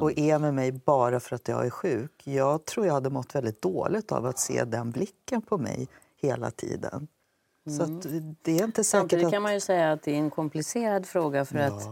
och 0.00 0.18
är 0.18 0.38
med 0.38 0.54
mig 0.54 0.72
bara 0.72 1.20
för 1.20 1.36
att 1.36 1.48
jag 1.48 1.66
är 1.66 1.70
sjuk. 1.70 2.22
Jag 2.24 2.64
tror 2.64 2.86
jag 2.86 2.94
hade 2.94 3.10
mått 3.10 3.34
väldigt 3.34 3.62
dåligt 3.62 4.12
av 4.12 4.26
att 4.26 4.38
se 4.38 4.64
den 4.64 4.90
blicken 4.90 5.42
på 5.42 5.58
mig 5.58 5.88
hela 6.20 6.50
tiden. 6.50 7.08
Mm. 7.66 7.78
Så 7.78 8.08
det 8.42 8.60
är 8.60 8.64
inte 8.64 8.84
säkert 8.84 9.00
Samtidigt 9.00 9.30
kan 9.30 9.42
man 9.42 9.54
ju 9.54 9.60
säga 9.60 9.92
att 9.92 10.02
det 10.02 10.10
är 10.10 10.18
en 10.18 10.30
komplicerad 10.30 11.06
fråga 11.06 11.44
för 11.44 11.58
ja. 11.58 11.66
att, 11.66 11.88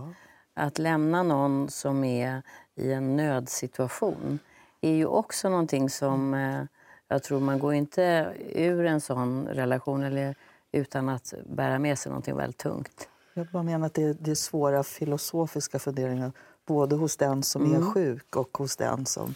att 0.54 0.78
lämna 0.78 1.22
någon 1.22 1.68
som 1.68 2.04
är 2.04 2.42
i 2.74 2.92
en 2.92 3.16
nödsituation 3.16 4.38
är 4.80 4.92
ju 4.92 5.06
också 5.06 5.48
någonting 5.48 5.90
som 5.90 6.34
eh, 6.34 6.62
jag 7.08 7.22
tror 7.22 7.40
man 7.40 7.58
går 7.58 7.74
inte 7.74 8.34
ur 8.54 8.84
en 8.84 9.00
sån 9.00 9.46
relation 9.46 10.02
eller, 10.02 10.34
utan 10.72 11.08
att 11.08 11.34
bära 11.46 11.78
med 11.78 11.98
sig 11.98 12.10
någonting 12.10 12.36
väldigt 12.36 12.58
tungt. 12.58 13.08
Jag 13.34 13.46
bara 13.46 13.62
menar 13.62 13.86
att 13.86 13.94
det 13.94 14.02
är, 14.02 14.16
det 14.20 14.30
är 14.30 14.34
svåra 14.34 14.82
filosofiska 14.82 15.78
funderingar 15.78 16.32
både 16.66 16.96
hos 16.96 17.16
den 17.16 17.42
som 17.42 17.64
mm. 17.64 17.82
är 17.82 17.92
sjuk 17.92 18.36
och 18.36 18.58
hos 18.58 18.76
den 18.76 19.06
som, 19.06 19.34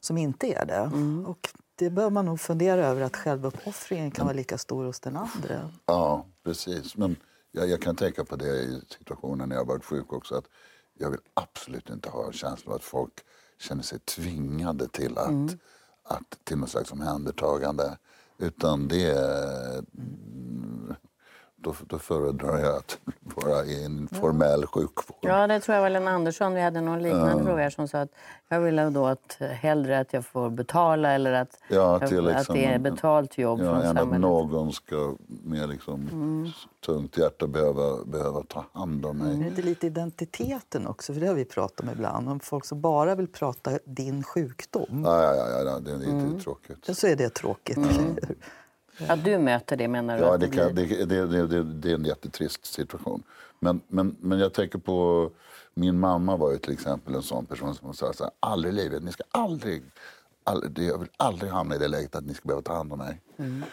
som 0.00 0.18
inte 0.18 0.46
är 0.46 0.66
det. 0.66 0.74
Mm. 0.74 1.26
Och 1.26 1.48
det 1.74 1.90
bör 1.90 2.10
man 2.10 2.26
nog 2.26 2.40
fundera 2.40 2.86
över, 2.86 3.02
att 3.02 3.16
självuppoffringen 3.16 4.10
kan 4.10 4.26
vara 4.26 4.36
lika 4.36 4.58
stor 4.58 4.84
hos 4.84 5.00
den 5.00 5.16
andra. 5.16 5.70
Ja, 5.86 6.26
precis. 6.44 6.96
Men 6.96 7.16
jag, 7.52 7.68
jag 7.68 7.82
kan 7.82 7.96
tänka 7.96 8.24
på 8.24 8.36
det 8.36 8.56
i 8.56 8.80
situationen 8.98 9.48
när 9.48 9.56
jag 9.56 9.64
varit 9.64 9.84
sjuk 9.84 10.12
också. 10.12 10.34
Att 10.34 10.46
jag 10.98 11.10
vill 11.10 11.20
absolut 11.34 11.90
inte 11.90 12.10
ha 12.10 12.32
känslan 12.32 12.72
av 12.72 12.76
att 12.76 12.84
folk 12.84 13.12
känner 13.58 13.82
sig 13.82 13.98
tvingade 13.98 14.88
till 14.88 15.18
att 15.18 15.28
mm 15.28 15.58
att, 16.08 16.44
till 16.44 16.58
något 16.58 16.70
slags 16.70 16.92
omhändertagande. 16.92 17.98
Utan 18.38 18.88
det 18.88 19.14
då, 21.60 21.74
då 21.86 21.98
föredrar 21.98 22.58
jag 22.58 22.76
att 22.76 22.98
vara 23.20 23.64
i 23.64 23.84
en 23.84 24.08
formell 24.08 24.66
sjukvård. 24.66 25.18
Ja, 25.20 25.46
det 25.46 25.60
tror 25.60 25.74
jag 25.74 25.82
var 25.82 25.90
Lena 25.90 26.10
Andersson. 26.10 26.54
Vi 26.54 26.60
hade 26.60 26.80
någon 26.80 27.02
liknande 27.02 27.30
ja. 27.38 27.44
fråga 27.44 27.70
som 27.70 27.88
sa 27.88 28.00
att 28.00 28.12
jag 28.48 28.60
vill 28.60 28.76
då 28.92 29.06
att 29.06 29.36
hellre 29.40 29.98
att 29.98 30.12
jag 30.12 30.26
får 30.26 30.50
betala 30.50 31.12
eller 31.12 31.32
att, 31.32 31.58
ja, 31.68 31.98
jag, 32.00 32.10
liksom, 32.10 32.36
att 32.36 32.46
det 32.46 32.64
är 32.64 32.78
betalt 32.78 33.38
jobb 33.38 33.60
ja, 33.60 33.64
från 33.64 33.74
än 33.74 33.82
samhället. 33.82 34.14
att 34.14 34.20
någon 34.20 34.72
ska 34.72 35.16
med 35.26 35.68
liksom 35.68 36.08
mm. 36.12 36.48
tungt 36.86 37.18
hjärta 37.18 37.46
behöva, 37.46 38.04
behöva 38.04 38.42
ta 38.42 38.64
hand 38.72 39.06
om 39.06 39.18
mig. 39.18 39.34
Mm. 39.34 39.54
Det 39.54 39.60
är 39.60 39.64
lite 39.64 39.86
identiteten 39.86 40.86
också, 40.86 41.14
för 41.14 41.20
det 41.20 41.26
har 41.26 41.34
vi 41.34 41.44
pratat 41.44 41.80
om 41.80 41.90
ibland. 41.90 42.28
Om 42.28 42.40
folk 42.40 42.64
som 42.64 42.80
bara 42.80 43.14
vill 43.14 43.28
prata 43.28 43.78
din 43.84 44.22
sjukdom. 44.22 45.02
Ja, 45.04 45.22
ja, 45.22 45.34
ja, 45.34 45.62
ja 45.62 45.78
det 45.78 45.90
är 45.90 45.96
lite 45.96 46.10
mm. 46.10 46.40
tråkigt. 46.40 46.96
Så 46.96 47.06
är 47.06 47.16
det 47.16 47.28
tråkigt, 47.28 47.76
mm. 47.76 48.16
Att 49.08 49.24
du 49.24 49.38
möter 49.38 49.76
det 49.76 49.88
menar 49.88 50.18
du? 50.18 50.24
Ja, 50.24 50.36
det, 50.36 50.48
kan, 50.48 50.74
det, 50.74 51.04
det, 51.04 51.26
det, 51.26 51.62
det, 51.62 51.90
är 51.90 51.94
en 51.94 52.04
jättetrist 52.04 52.66
situation. 52.66 53.22
Men, 53.60 53.80
men, 53.88 54.16
men 54.20 54.38
jag 54.38 54.52
tänker 54.52 54.78
på... 54.78 55.30
Min 55.74 56.00
mamma 56.00 56.36
var 56.36 56.52
ju 56.52 56.58
till 56.58 56.72
exempel 56.72 57.14
en 57.14 57.22
sån 57.22 57.46
person 57.46 57.74
som 57.74 57.94
sa 57.94 58.12
så 58.12 58.24
här, 58.24 58.32
aldrig 58.40 58.74
i 58.74 58.76
livet, 58.76 59.02
ni 59.02 59.12
ska 59.12 59.22
aldrig, 59.30 59.82
aldrig, 60.44 60.88
jag 60.88 60.98
vill 60.98 61.08
aldrig 61.16 61.52
hamna 61.52 61.74
i 61.74 61.78
det 61.78 61.88
läget 61.88 62.16
att 62.16 62.26
ni 62.26 62.34
ska 62.34 62.46
behöva 62.46 62.62
ta 62.62 62.74
hand 62.74 62.92
om 62.92 62.98
mig. 62.98 63.20
Mm. 63.36 63.64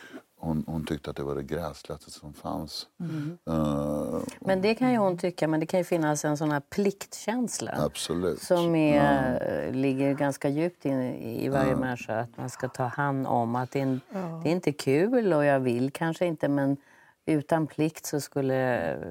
Hon, 0.46 0.64
hon 0.68 0.86
tyckte 0.86 1.10
att 1.10 1.16
det 1.16 1.24
var 1.24 1.36
det 1.36 1.44
gräsligaste 1.44 2.12
som 2.12 2.34
fanns. 2.34 2.88
Mm. 3.00 3.38
Uh, 3.50 4.22
men 4.40 4.62
det 4.62 4.76
kan 4.76 4.92
ju 4.92 4.98
hon 4.98 5.18
tycka, 5.18 5.48
men 5.48 5.60
det 5.60 5.66
kan 5.66 5.80
ju 5.80 5.84
finnas 5.84 6.26
en 6.26 6.38
sån 6.38 6.52
här 6.52 6.60
pliktkänsla. 6.60 7.72
Absolut. 7.78 8.42
Som 8.42 8.76
är, 8.76 9.66
ja. 9.66 9.72
ligger 9.72 10.14
ganska 10.14 10.50
djupt 10.50 10.86
in 10.86 11.02
i 11.02 11.50
varje 11.50 11.72
ja. 11.72 11.78
människa. 11.78 12.20
Att 12.20 12.38
man 12.38 12.50
ska 12.50 12.68
ta 12.70 12.84
hand 12.84 13.28
om 13.28 13.56
att 13.56 13.72
det 13.72 13.82
är, 13.82 14.00
ja. 14.14 14.42
det 14.44 14.50
är 14.50 14.52
inte 14.52 14.72
kul 14.72 15.34
och 15.34 15.46
jag 15.46 15.60
vill 15.60 15.92
kanske 15.92 16.26
inte 16.26 16.48
men 16.48 16.78
utan 17.26 17.68
plikt 17.68 18.06
så 18.06 18.22
skulle... 18.22 18.56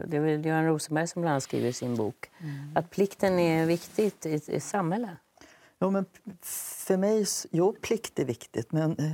Det 0.06 0.16
är 0.16 0.26
Göran 0.26 0.66
Rosenberg 0.66 1.06
som 1.06 1.22
bland 1.22 1.42
skriver 1.42 1.68
i 1.68 1.72
sin 1.72 1.96
bok. 1.96 2.30
Mm. 2.38 2.54
Att 2.74 2.90
plikten 2.90 3.38
är 3.38 3.66
viktigt 3.66 4.26
i 4.26 4.34
ett 4.34 4.62
samhälle. 4.62 5.16
Jo, 5.80 5.90
men 5.90 6.04
för 6.86 6.96
mig... 6.96 7.26
Jo, 7.50 7.76
plikt 7.80 8.18
är 8.18 8.24
viktigt, 8.24 8.72
men 8.72 8.98
eh, 8.98 9.12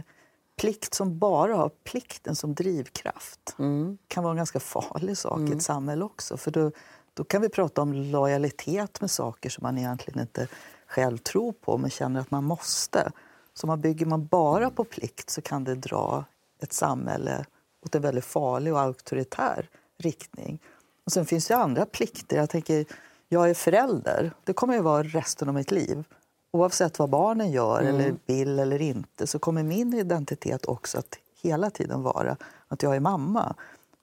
plikt 0.61 0.95
som 0.95 1.19
bara 1.19 1.57
har 1.57 1.69
plikten 1.69 2.37
som 2.37 2.55
drivkraft 2.55 3.55
mm. 3.59 3.99
kan 4.09 4.25
vara 4.25 4.31
en 4.31 4.37
ganska 4.37 4.61
farlig 4.61 5.17
sak 5.17 5.39
mm. 5.39 5.53
i 5.53 5.57
ett 5.57 5.63
samhälle 5.63 6.05
också. 6.05 6.37
För 6.37 6.51
då, 6.51 6.71
då 7.15 7.25
kan 7.25 7.43
vi 7.43 7.49
prata 7.49 7.83
om 7.83 7.93
lojalitet 7.93 9.01
med 9.01 9.11
saker 9.11 9.51
som 9.51 9.63
man 9.63 9.79
egentligen 9.79 10.21
inte 10.21 10.49
själv 10.87 11.19
tror 11.19 11.53
på 11.53 11.79
men 11.79 11.91
känner 11.91 12.21
att 12.21 12.31
man 12.31 12.45
måste. 12.45 13.13
Så 13.55 13.67
man 13.67 13.81
bygger 13.81 14.07
man 14.07 14.27
bara 14.27 14.71
på 14.71 14.85
plikt 14.85 15.31
så 15.31 15.43
kan 15.43 15.65
det 15.65 15.75
dra 15.75 16.25
ett 16.63 16.73
samhälle 16.73 17.45
åt 17.85 17.95
en 17.95 18.03
väldigt 18.03 18.25
farlig 18.25 18.73
och 18.73 18.81
auktoritär 18.81 19.69
riktning. 19.99 20.59
Och 21.05 21.13
sen 21.13 21.27
finns 21.27 21.47
det 21.47 21.57
andra 21.57 21.87
plikter. 21.87 22.37
Jag 22.37 22.51
tänker, 22.51 22.85
jag 23.29 23.51
är 23.51 23.55
förälder. 23.55 24.33
Det 24.45 24.53
kommer 24.53 24.75
jag 24.75 24.83
vara 24.83 25.03
resten 25.03 25.49
av 25.49 25.55
mitt 25.55 25.71
liv. 25.71 26.05
Oavsett 26.53 26.99
vad 26.99 27.11
barnen 27.11 27.51
gör 27.51 27.81
mm. 27.81 27.95
eller 27.95 28.15
vill 28.27 28.59
eller 28.59 28.83
inte 28.83 29.27
så 29.27 29.39
kommer 29.39 29.63
min 29.63 29.95
identitet 29.95 30.67
också 30.67 30.99
att 30.99 31.19
hela 31.43 31.71
tiden 31.71 32.03
vara 32.03 32.37
att 32.69 32.83
jag 32.83 32.97
är 32.97 33.01
mamma. 33.01 33.55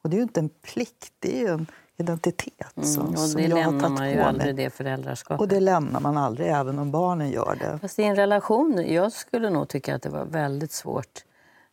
Och 0.02 0.10
det 0.10 0.16
är 0.16 0.18
ju 0.18 0.24
inte 0.24 0.40
en 0.40 0.50
plikt, 0.50 1.14
det 1.20 1.44
är 1.44 1.54
en 1.54 1.68
identitet 1.98 2.78
mm, 2.78 2.90
som, 2.90 3.02
mm, 3.02 3.14
och 3.14 3.20
som 3.20 3.42
det 3.42 3.48
jag 3.48 3.56
lämnar 3.56 3.72
har 3.72 3.80
tagit 3.80 4.00
man 4.00 4.12
ju 4.12 4.20
aldrig, 4.20 4.56
det 4.56 4.70
föräldraskapet. 4.70 5.42
Och 5.42 5.48
det 5.48 5.60
lämnar 5.60 6.00
man 6.00 6.18
aldrig, 6.18 6.48
även 6.48 6.80
om 6.80 6.92
barnen 6.92 7.30
gör 7.30 7.58
det. 7.60 7.80
Fast 7.80 8.00
i 8.00 8.04
en 8.04 8.16
relation, 8.16 8.94
jag 8.94 9.12
skulle 9.12 9.50
nog 9.50 9.68
tycka 9.68 9.96
att 9.96 10.02
det 10.02 10.10
var 10.10 10.26
väldigt 10.26 10.72
svårt 10.72 11.24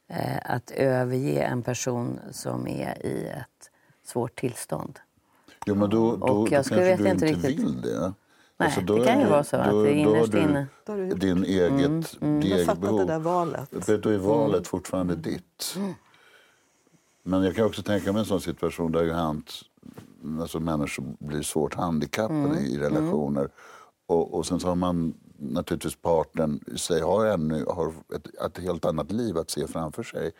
eh, 0.08 0.36
att 0.44 0.70
överge 0.70 1.42
en 1.42 1.62
person 1.62 2.20
som 2.30 2.68
är 2.68 3.06
i 3.06 3.26
ett 3.28 3.70
svårt 4.06 4.40
tillstånd. 4.40 4.98
Jo, 5.66 5.74
men 5.74 5.90
då, 5.90 6.16
då, 6.16 6.26
och 6.26 6.30
jag 6.30 6.36
då 6.36 6.46
kanske 6.46 6.96
du 6.96 7.08
inte 7.08 7.26
riktigt... 7.26 7.44
vill 7.44 7.80
det. 7.80 8.12
Nej, 8.56 8.66
alltså 8.66 8.80
det 8.80 9.04
kan 9.04 9.20
ju 9.20 9.26
vara 9.26 9.44
så. 9.44 9.56
Då, 9.56 9.62
att 9.62 9.84
det 9.84 9.92
innerst 9.92 10.34
inne... 10.34 10.66
Din 11.14 11.44
eget, 11.44 11.86
mm, 11.86 12.02
mm. 12.20 12.42
eget 12.42 12.78
behov. 12.80 12.98
det 12.98 13.04
där 13.04 13.18
valet. 13.18 13.70
Då 14.02 14.10
är 14.10 14.18
valet 14.18 14.54
mm. 14.54 14.64
fortfarande 14.64 15.14
ditt. 15.14 15.74
Mm. 15.76 15.94
Men 17.22 17.42
jag 17.42 17.56
kan 17.56 17.66
också 17.66 17.82
tänka 17.82 18.12
mig 18.12 18.20
en 18.20 18.26
sån 18.26 18.40
situation 18.40 18.92
där 18.92 19.12
hänt 19.12 19.50
alltså 20.40 20.60
människor 20.60 21.04
blir 21.18 21.42
svårt 21.42 21.74
handikappade 21.74 22.38
mm. 22.38 22.64
i 22.64 22.78
relationer. 22.78 23.40
Mm. 23.40 23.52
Och, 24.06 24.34
och 24.34 24.46
sen 24.46 24.60
så 24.60 24.68
har 24.68 24.74
man 24.74 25.14
naturligtvis 25.38 25.96
partnern 25.96 26.60
i 26.66 26.78
sig 26.78 27.00
har, 27.00 27.26
ännu, 27.26 27.64
har 27.64 27.92
ett, 28.16 28.26
ett, 28.46 28.58
helt 28.58 28.84
annat 28.84 29.12
liv 29.12 29.38
att 29.38 29.50
se 29.50 29.66
framför 29.66 30.02
sig 30.02 30.30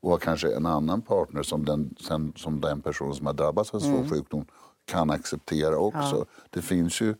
och 0.00 0.10
har 0.10 0.18
kanske 0.18 0.56
en 0.56 0.66
annan 0.66 1.02
partner 1.02 1.42
som 1.42 1.64
den, 1.64 1.94
sen, 2.00 2.32
som 2.36 2.60
den 2.60 2.80
person 2.80 3.14
som 3.14 3.26
har 3.26 3.32
drabbats 3.32 3.74
av 3.74 3.80
svår 3.80 3.98
mm. 3.98 4.10
sjukdom 4.10 4.46
kan 4.84 5.10
acceptera 5.10 5.76
också. 5.76 6.16
Ja. 6.16 6.24
Det 6.50 6.62
finns 6.62 7.00
ju 7.00 7.14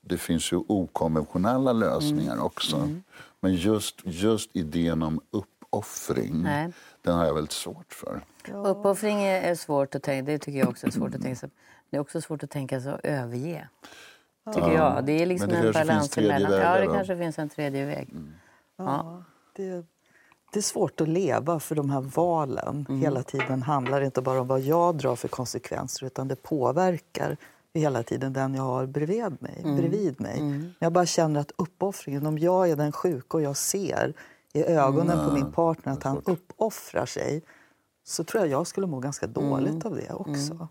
det 0.00 0.18
finns 0.18 0.52
ju 0.52 0.56
okonventionella 0.56 1.72
lösningar 1.72 2.32
mm. 2.32 2.44
också. 2.44 2.76
Mm. 2.76 3.02
Men 3.40 3.54
just, 3.54 4.00
just 4.04 4.56
idén 4.56 5.02
om 5.02 5.20
uppoffring, 5.30 6.42
Nej. 6.42 6.72
den 7.02 7.14
har 7.14 7.24
jag 7.24 7.34
väldigt 7.34 7.52
svårt 7.52 7.94
för. 7.94 8.20
Ja. 8.48 8.54
Uppoffring 8.54 9.22
är 9.22 9.54
svårt 9.54 9.94
att 9.94 10.02
tänka, 10.02 10.32
det 10.32 10.38
tycker 10.38 10.58
jag 10.58 10.68
också 10.68 10.86
är 10.86 10.90
svårt 10.90 11.14
att 11.14 11.22
tänka 11.22 11.36
sig. 11.36 11.50
Det 11.90 11.96
är 11.96 12.00
också 12.00 12.20
svårt 12.20 12.42
att 12.42 12.50
tänka 12.50 12.80
sig 12.80 12.92
att 12.92 13.00
överge. 13.04 13.68
Tycker 14.54 14.68
ja. 14.68 14.94
jag. 14.94 15.04
Det 15.04 15.22
är 15.22 15.26
liksom 15.26 15.48
det 15.48 15.56
en 15.56 15.72
balans 15.72 16.18
emellan. 16.18 16.52
Ja, 16.52 16.78
det 16.78 16.84
då. 16.84 16.92
kanske 16.92 17.16
finns 17.16 17.38
en 17.38 17.48
tredje 17.48 17.86
väg. 17.86 18.08
Mm. 18.10 18.32
Ja. 18.76 19.22
Det, 19.56 19.86
det, 20.52 20.58
är 20.58 20.62
svårt 20.62 21.00
att 21.00 21.08
leva 21.08 21.60
för 21.60 21.74
de 21.74 21.90
här 21.90 22.00
valen 22.00 22.86
mm. 22.88 23.00
hela 23.00 23.22
tiden 23.22 23.62
handlar 23.62 24.00
inte 24.00 24.22
bara 24.22 24.40
om 24.40 24.46
vad 24.46 24.60
jag 24.60 24.96
drar 24.96 25.16
för 25.16 25.28
konsekvenser 25.28 26.06
utan 26.06 26.28
det 26.28 26.36
påverkar 26.36 27.36
hela 27.78 28.02
tiden 28.02 28.32
den 28.32 28.54
jag 28.54 28.62
har 28.62 28.86
bredvid 28.86 29.42
mig. 29.42 29.60
Mm. 29.64 29.76
Bredvid 29.76 30.20
mig. 30.20 30.38
Mm. 30.38 30.70
Jag 30.78 30.92
bara 30.92 31.06
känner 31.06 31.40
att 31.40 31.52
uppoffringen, 31.56 32.26
om 32.26 32.38
jag 32.38 32.70
är 32.70 32.76
den 32.76 32.92
sjuka 32.92 33.36
och 33.36 33.42
jag 33.42 33.56
ser 33.56 34.14
i 34.52 34.62
ögonen 34.62 35.18
mm. 35.18 35.28
på 35.28 35.34
min 35.34 35.52
partner 35.52 35.92
att 35.92 36.02
han 36.02 36.22
uppoffrar 36.24 37.06
sig 37.06 37.42
så 38.04 38.24
tror 38.24 38.42
jag 38.42 38.50
jag 38.50 38.66
skulle 38.66 38.86
må 38.86 39.00
ganska 39.00 39.26
dåligt 39.26 39.84
mm. 39.84 39.86
av 39.86 39.96
det 39.96 40.12
också. 40.12 40.52
Mm. 40.52 40.66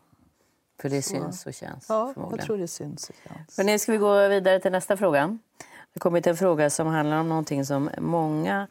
För 0.81 0.89
det 0.89 1.01
syns 1.01 1.45
och 1.45 1.53
känns? 1.53 1.85
Ja, 1.89 2.13
jag 2.15 2.41
tror 2.41 2.57
det 2.57 2.67
syns 2.67 3.09
och 3.09 3.15
känns. 3.29 3.57
nu 3.57 3.79
ska 3.79 3.91
vi 3.91 3.97
gå 3.97 4.27
vidare 4.27 4.59
till 4.59 4.71
nästa 4.71 4.97
fråga. 4.97 5.37
Det 5.57 5.65
har 5.93 5.99
kommit 5.99 6.27
en 6.27 6.37
fråga 6.37 6.69
som 6.69 6.87
handlar 6.87 7.19
om 7.19 7.29
någonting 7.29 7.65
som 7.65 7.89
många 7.97 8.67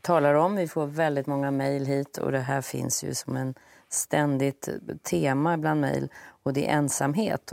talar 0.00 0.34
om. 0.34 0.56
Vi 0.56 0.68
får 0.68 0.86
väldigt 0.86 1.26
många 1.26 1.50
mejl 1.50 1.86
hit 1.86 2.18
och 2.18 2.32
det 2.32 2.38
här 2.38 2.60
finns 2.60 3.04
ju 3.04 3.14
som 3.14 3.36
en 3.36 3.54
ständigt 3.88 4.68
tema 5.02 5.56
bland 5.56 5.80
mejl 5.80 6.08
och 6.42 6.52
det 6.52 6.68
är 6.68 6.72
ensamhet. 6.72 7.52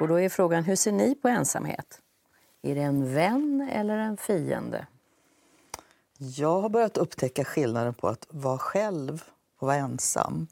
Och 0.00 0.08
då 0.08 0.20
är 0.20 0.28
frågan, 0.28 0.64
hur 0.64 0.76
ser 0.76 0.92
ni 0.92 1.14
på 1.14 1.28
ensamhet? 1.28 2.00
Är 2.62 2.74
det 2.74 2.80
en 2.80 3.14
vän 3.14 3.68
eller 3.72 3.98
en 3.98 4.16
fiende? 4.16 4.86
Jag 6.18 6.60
har 6.60 6.68
börjat 6.68 6.96
upptäcka 6.96 7.44
skillnaden 7.44 7.94
på 7.94 8.08
att 8.08 8.26
vara 8.30 8.58
själv 8.58 9.24
och 9.58 9.66
vara 9.66 9.76
ensam. 9.76 10.46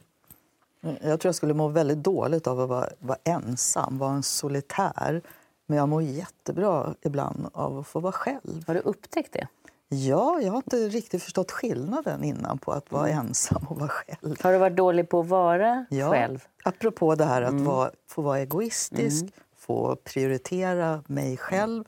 Jag 0.81 1.21
tror 1.21 1.29
jag 1.29 1.35
skulle 1.35 1.55
må 1.55 1.69
väldigt 1.69 2.03
dåligt 2.03 2.47
av 2.47 2.61
att 2.61 2.69
vara, 2.69 2.89
vara 2.99 3.19
ensam, 3.25 3.99
vara 3.99 4.13
en 4.13 4.23
solitär. 4.23 5.23
Men 5.67 5.79
jag 5.79 5.89
mår 5.89 6.03
jättebra 6.03 6.95
ibland 7.03 7.49
av 7.53 7.79
att 7.79 7.87
få 7.87 8.01
vara 8.01 8.13
själv. 8.13 8.65
Har 8.67 8.75
du 8.75 8.81
upptäckt 8.81 9.33
det? 9.33 9.49
Ja, 9.89 10.41
jag 10.41 10.51
har 10.51 10.57
inte 10.57 10.77
riktigt 10.77 11.23
förstått 11.23 11.51
skillnaden 11.51 12.25
innan 12.25 12.59
på 12.59 12.73
att 12.73 12.93
vara 12.93 13.09
mm. 13.09 13.27
ensam 13.27 13.67
och 13.69 13.79
vara 13.79 13.89
själv. 13.89 14.37
Har 14.43 14.53
du 14.53 14.59
varit 14.59 14.77
dålig 14.77 15.09
på 15.09 15.21
att 15.21 15.29
vara 15.29 15.87
ja, 15.91 16.11
själv? 16.11 16.45
Apropå 16.65 17.15
det 17.15 17.25
här 17.25 17.43
att 17.43 17.51
mm. 17.51 17.65
vara, 17.65 17.91
få 18.09 18.23
vara 18.23 18.39
egoistisk, 18.39 19.23
mm. 19.23 19.33
få 19.57 19.97
prioritera 20.05 21.03
mig 21.07 21.37
själv 21.37 21.85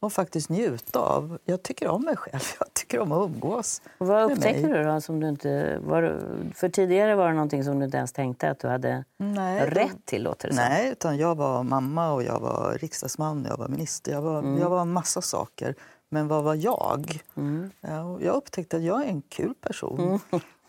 och 0.00 0.12
faktiskt 0.12 0.48
njuta 0.48 0.98
av. 0.98 1.38
Jag 1.44 1.62
tycker 1.62 1.88
om 1.88 2.04
mig 2.04 2.16
själv, 2.16 2.42
jag 2.58 2.74
tycker 2.74 3.00
om 3.00 3.12
att 3.12 3.30
umgås 3.30 3.82
och 3.98 4.06
Vad 4.06 4.32
upptäckte 4.32 4.68
du 4.68 4.84
då? 4.84 5.00
Som 5.00 5.20
du 5.20 5.28
inte, 5.28 5.78
var, 5.78 6.20
för 6.54 6.68
tidigare 6.68 7.14
var 7.14 7.28
det 7.28 7.34
någonting 7.34 7.64
som 7.64 7.78
du 7.78 7.84
inte 7.84 7.96
ens 7.96 8.12
tänkte 8.12 8.50
att 8.50 8.58
du 8.58 8.68
hade 8.68 9.04
nej, 9.16 9.66
rätt 9.66 10.06
till? 10.06 10.22
Låter 10.22 10.48
det 10.48 10.54
nej, 10.54 10.92
utan 10.92 11.16
jag 11.16 11.34
var 11.34 11.62
mamma 11.62 12.12
och 12.12 12.22
jag 12.22 12.40
var 12.40 12.78
riksdagsman, 12.80 13.46
jag 13.48 13.56
var 13.56 13.68
minister, 13.68 14.12
jag 14.12 14.22
var, 14.22 14.38
mm. 14.38 14.58
jag 14.58 14.70
var 14.70 14.80
en 14.80 14.92
massa 14.92 15.22
saker. 15.22 15.74
Men 16.12 16.28
vad 16.28 16.44
var 16.44 16.54
jag? 16.54 17.20
Mm. 17.36 17.70
Jag 18.20 18.34
upptäckte 18.34 18.76
att 18.76 18.82
jag 18.82 19.02
är 19.02 19.08
en 19.08 19.22
kul 19.22 19.54
person. 19.54 20.00
Mm. 20.00 20.18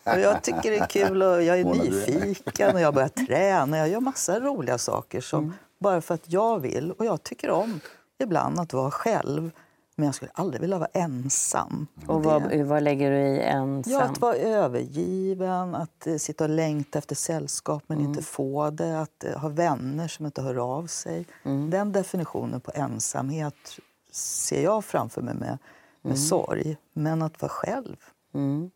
Och 0.04 0.20
jag 0.20 0.42
tycker 0.42 0.70
det 0.70 0.76
är 0.76 0.86
kul 0.86 1.22
och 1.22 1.42
jag 1.42 1.60
är 1.60 1.64
nyfiken 1.64 2.74
och 2.74 2.80
jag 2.80 2.94
börjar 2.94 3.08
träna. 3.26 3.78
Jag 3.78 3.88
gör 3.88 4.00
massa 4.00 4.40
roliga 4.40 4.78
saker 4.78 5.20
som, 5.20 5.44
mm. 5.44 5.54
bara 5.78 6.00
för 6.00 6.14
att 6.14 6.32
jag 6.32 6.60
vill. 6.60 6.92
Och 6.92 7.04
jag 7.04 7.22
tycker 7.22 7.50
om 7.50 7.80
ibland 8.18 8.60
att 8.60 8.72
vara 8.72 8.90
själv. 8.90 9.50
Men 9.96 10.06
jag 10.06 10.14
skulle 10.14 10.30
aldrig 10.34 10.60
vilja 10.60 10.78
vara 10.78 10.90
ensam. 10.92 11.86
Och 12.06 12.22
vad, 12.22 12.54
vad 12.54 12.82
lägger 12.82 13.10
du 13.10 13.16
i 13.16 13.40
ensam? 13.40 13.92
Ja, 13.92 14.02
att 14.02 14.20
vara 14.20 14.36
övergiven, 14.36 15.74
att 15.74 16.06
uh, 16.06 16.16
sitta 16.16 16.44
och 16.44 16.50
längta 16.50 16.98
efter 16.98 17.14
sällskap 17.14 17.82
men 17.86 17.98
mm. 17.98 18.10
inte 18.10 18.22
få 18.22 18.70
det. 18.70 19.00
Att 19.00 19.24
uh, 19.26 19.38
ha 19.38 19.48
vänner 19.48 20.08
som 20.08 20.26
inte 20.26 20.42
hör 20.42 20.56
av 20.56 20.86
sig. 20.86 21.26
Mm. 21.42 21.70
Den 21.70 21.92
definitionen 21.92 22.60
på 22.60 22.70
ensamhet 22.74 23.78
ser 24.14 24.62
jag 24.62 24.84
framför 24.84 25.22
mig 25.22 25.34
med, 25.34 25.58
med 26.02 26.10
mm. 26.10 26.16
sorg. 26.16 26.76
Men 26.92 27.22
att 27.22 27.42
vara 27.42 27.52
själv, 27.52 27.96
mm. 28.34 28.70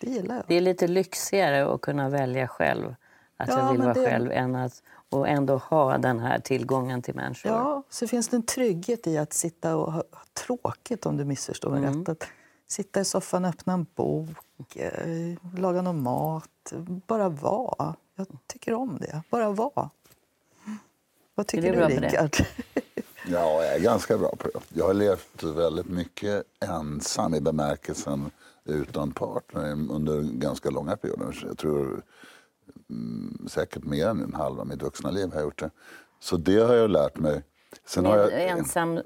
det 0.00 0.10
gillar 0.10 0.34
jag. 0.34 0.44
Det 0.48 0.54
är 0.54 0.60
lite 0.60 0.88
lyxigare 0.88 1.74
att 1.74 1.80
kunna 1.80 2.08
välja 2.08 2.48
själv. 2.48 2.94
Att 3.36 3.48
ja, 3.48 3.58
jag 3.58 3.72
vill 3.72 3.82
vara 3.82 3.94
det... 3.94 4.04
själv 4.04 4.32
än 4.32 4.54
att 4.54 4.82
och 5.08 5.28
ändå 5.28 5.56
ha 5.56 5.98
den 5.98 6.18
här 6.18 6.38
tillgången 6.38 7.02
till 7.02 7.14
människor. 7.14 7.52
Ja, 7.52 7.82
så 7.88 8.08
finns 8.08 8.28
det 8.28 8.36
en 8.36 8.42
trygghet 8.42 9.06
i 9.06 9.18
att 9.18 9.32
sitta 9.32 9.76
och 9.76 9.92
ha, 9.92 10.02
tråkigt 10.32 11.06
om 11.06 11.16
du 11.16 11.24
missförstår 11.24 11.70
mig 11.70 11.78
mm. 11.78 11.98
rätt. 11.98 12.08
Att 12.08 12.28
sitta 12.66 13.00
i 13.00 13.04
soffan, 13.04 13.44
öppna 13.44 13.72
en 13.72 13.86
bok, 13.94 14.76
eh, 14.76 15.36
laga 15.58 15.82
någon 15.82 16.02
mat. 16.02 16.72
Bara 17.06 17.28
vara. 17.28 17.94
Jag 18.14 18.26
tycker 18.46 18.74
om 18.74 18.98
det. 19.00 19.22
Bara 19.30 19.50
vara. 19.50 19.90
Vad 21.34 21.46
tycker 21.46 21.88
du, 21.88 21.96
Rickard? 21.96 22.36
Ja, 23.26 23.64
jag 23.64 23.74
är 23.74 23.80
ganska 23.80 24.18
bra 24.18 24.34
på 24.38 24.48
det. 24.48 24.60
Jag 24.68 24.86
har 24.86 24.94
levt 24.94 25.42
väldigt 25.42 25.88
mycket 25.88 26.44
ensam 26.60 27.34
i 27.34 27.40
bemärkelsen 27.40 28.30
utan 28.64 29.12
partner 29.12 29.72
under 29.72 30.22
ganska 30.22 30.70
långa 30.70 30.96
perioder. 30.96 31.44
Jag 31.46 31.58
tror 31.58 32.02
mm, 32.90 33.46
säkert 33.48 33.84
mer 33.84 34.06
än 34.06 34.34
halva 34.34 34.64
mitt 34.64 34.82
vuxna 34.82 35.10
liv 35.10 35.28
har 35.28 35.34
jag 35.34 35.44
gjort 35.44 35.58
det. 35.58 35.70
Så 36.20 36.36
det 36.36 36.60
har 36.60 36.74
jag 36.74 36.90
lärt 36.90 37.18
mig. 37.18 37.42
Sen 37.86 38.04
har 38.04 38.16
jag... 38.16 38.48
Ensam 38.48 39.00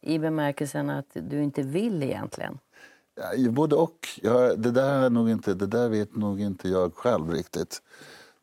i 0.00 0.18
bemärkelsen 0.18 0.90
att 0.90 1.08
du 1.12 1.42
inte 1.42 1.62
vill 1.62 2.02
egentligen? 2.02 2.58
Ja, 3.36 3.50
både 3.50 3.76
och. 3.76 4.08
Jag, 4.22 4.58
det, 4.60 4.70
där 4.70 5.02
är 5.02 5.10
nog 5.10 5.30
inte, 5.30 5.54
det 5.54 5.66
där 5.66 5.88
vet 5.88 6.16
nog 6.16 6.40
inte 6.40 6.68
jag 6.68 6.94
själv 6.94 7.30
riktigt. 7.30 7.82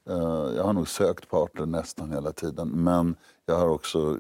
Uh, 0.10 0.54
jag 0.56 0.64
har 0.64 0.74
nog 0.74 0.88
sökt 0.88 1.30
partner 1.30 1.66
nästan 1.66 2.12
hela 2.12 2.32
tiden. 2.32 2.70
Men 2.70 3.16
jag 3.52 3.60
har 3.60 3.70
också 3.70 4.18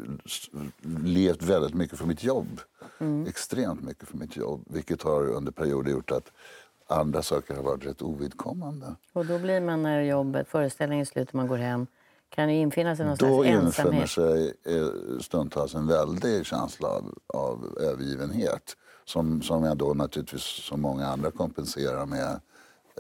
levt 1.04 1.42
väldigt 1.42 1.74
mycket 1.74 1.98
för 1.98 2.06
mitt 2.06 2.24
jobb. 2.24 2.60
Mm. 3.00 3.28
Extremt 3.28 3.82
mycket 3.82 4.08
för 4.08 4.18
mitt 4.18 4.36
jobb. 4.38 4.64
Vilket 4.70 5.02
har 5.02 5.30
under 5.30 5.52
perioder 5.52 5.92
gjort 5.92 6.12
att 6.12 6.32
andra 6.88 7.22
saker 7.22 7.56
har 7.56 7.64
varit 7.64 7.86
rätt 7.86 8.02
ovidkommande. 8.02 8.96
Och 9.14 9.26
då 9.26 9.40
blir 9.40 9.62
man 9.62 9.84
när 9.84 10.02
jobbet, 10.02 10.48
föreställningen 10.48 11.02
är 11.02 11.06
slut 11.06 11.30
och 11.30 11.36
man 11.36 11.48
går 11.48 11.58
hem, 11.58 11.88
kan 12.30 12.48
det 12.48 12.54
infinna 12.54 12.96
sig 12.96 13.06
någon 13.06 13.18
då 13.18 13.44
slags 13.44 13.48
ensamhet? 13.48 14.16
Då 14.16 14.32
infinner 14.32 14.54
sig 14.64 14.78
eh, 14.78 15.20
stundtals 15.20 15.76
en 15.76 15.88
väldig 15.88 16.46
känsla 16.46 16.88
av, 16.88 17.18
av 17.28 17.78
övergivenhet 17.80 18.78
som, 19.06 19.42
som 19.42 19.64
jag 19.64 19.78
då 19.78 19.94
naturligtvis 19.94 20.44
som 20.44 20.82
många 20.82 21.08
andra 21.08 21.32
kompenserar 21.32 22.06
med 22.06 22.40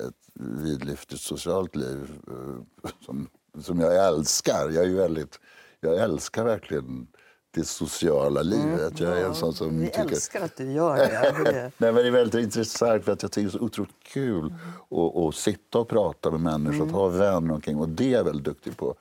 ett 0.07 0.21
vidlyftigt 0.33 1.21
socialt 1.21 1.75
liv 1.75 2.11
eh, 2.27 2.89
som, 3.05 3.27
som 3.61 3.79
jag 3.79 4.07
älskar. 4.07 4.69
Jag, 4.69 4.85
är 4.85 4.95
väldigt, 4.95 5.39
jag 5.81 5.97
älskar 5.97 6.43
verkligen 6.43 7.07
det 7.51 7.63
sociala 7.63 8.41
mm. 8.41 8.51
livet. 8.51 8.99
Mm, 8.99 9.11
jag 9.11 9.21
är 9.21 9.25
en 9.25 9.35
sån 9.35 9.53
som 9.53 9.79
vi 9.79 9.85
tycker... 9.85 10.01
älskar 10.01 10.41
att 10.41 10.57
du 10.57 10.71
gör 10.71 10.97
det. 10.97 11.71
Nej, 11.77 11.93
men 11.93 11.95
det 11.95 12.07
är 12.07 12.11
väldigt 12.11 12.43
intressant 12.43 13.05
för 13.05 13.11
att 13.11 13.21
jag 13.21 13.31
tycker 13.31 13.49
det 13.49 13.55
är 13.55 13.59
så 13.59 13.65
otroligt 13.65 14.03
kul 14.03 14.39
mm. 14.39 14.53
att, 14.89 15.17
att 15.17 15.35
sitta 15.35 15.79
och 15.79 15.87
prata 15.87 16.31
med 16.31 16.39
människor, 16.39 16.75
mm. 16.75 16.87
att 16.87 16.93
ha 16.93 17.07
vänner 17.07 17.53
omkring 17.53 17.77
och 17.77 17.89
det 17.89 18.05
är 18.05 18.17
jag 18.17 18.23
väldigt 18.23 18.45
duktig 18.45 18.77
på. 18.77 18.95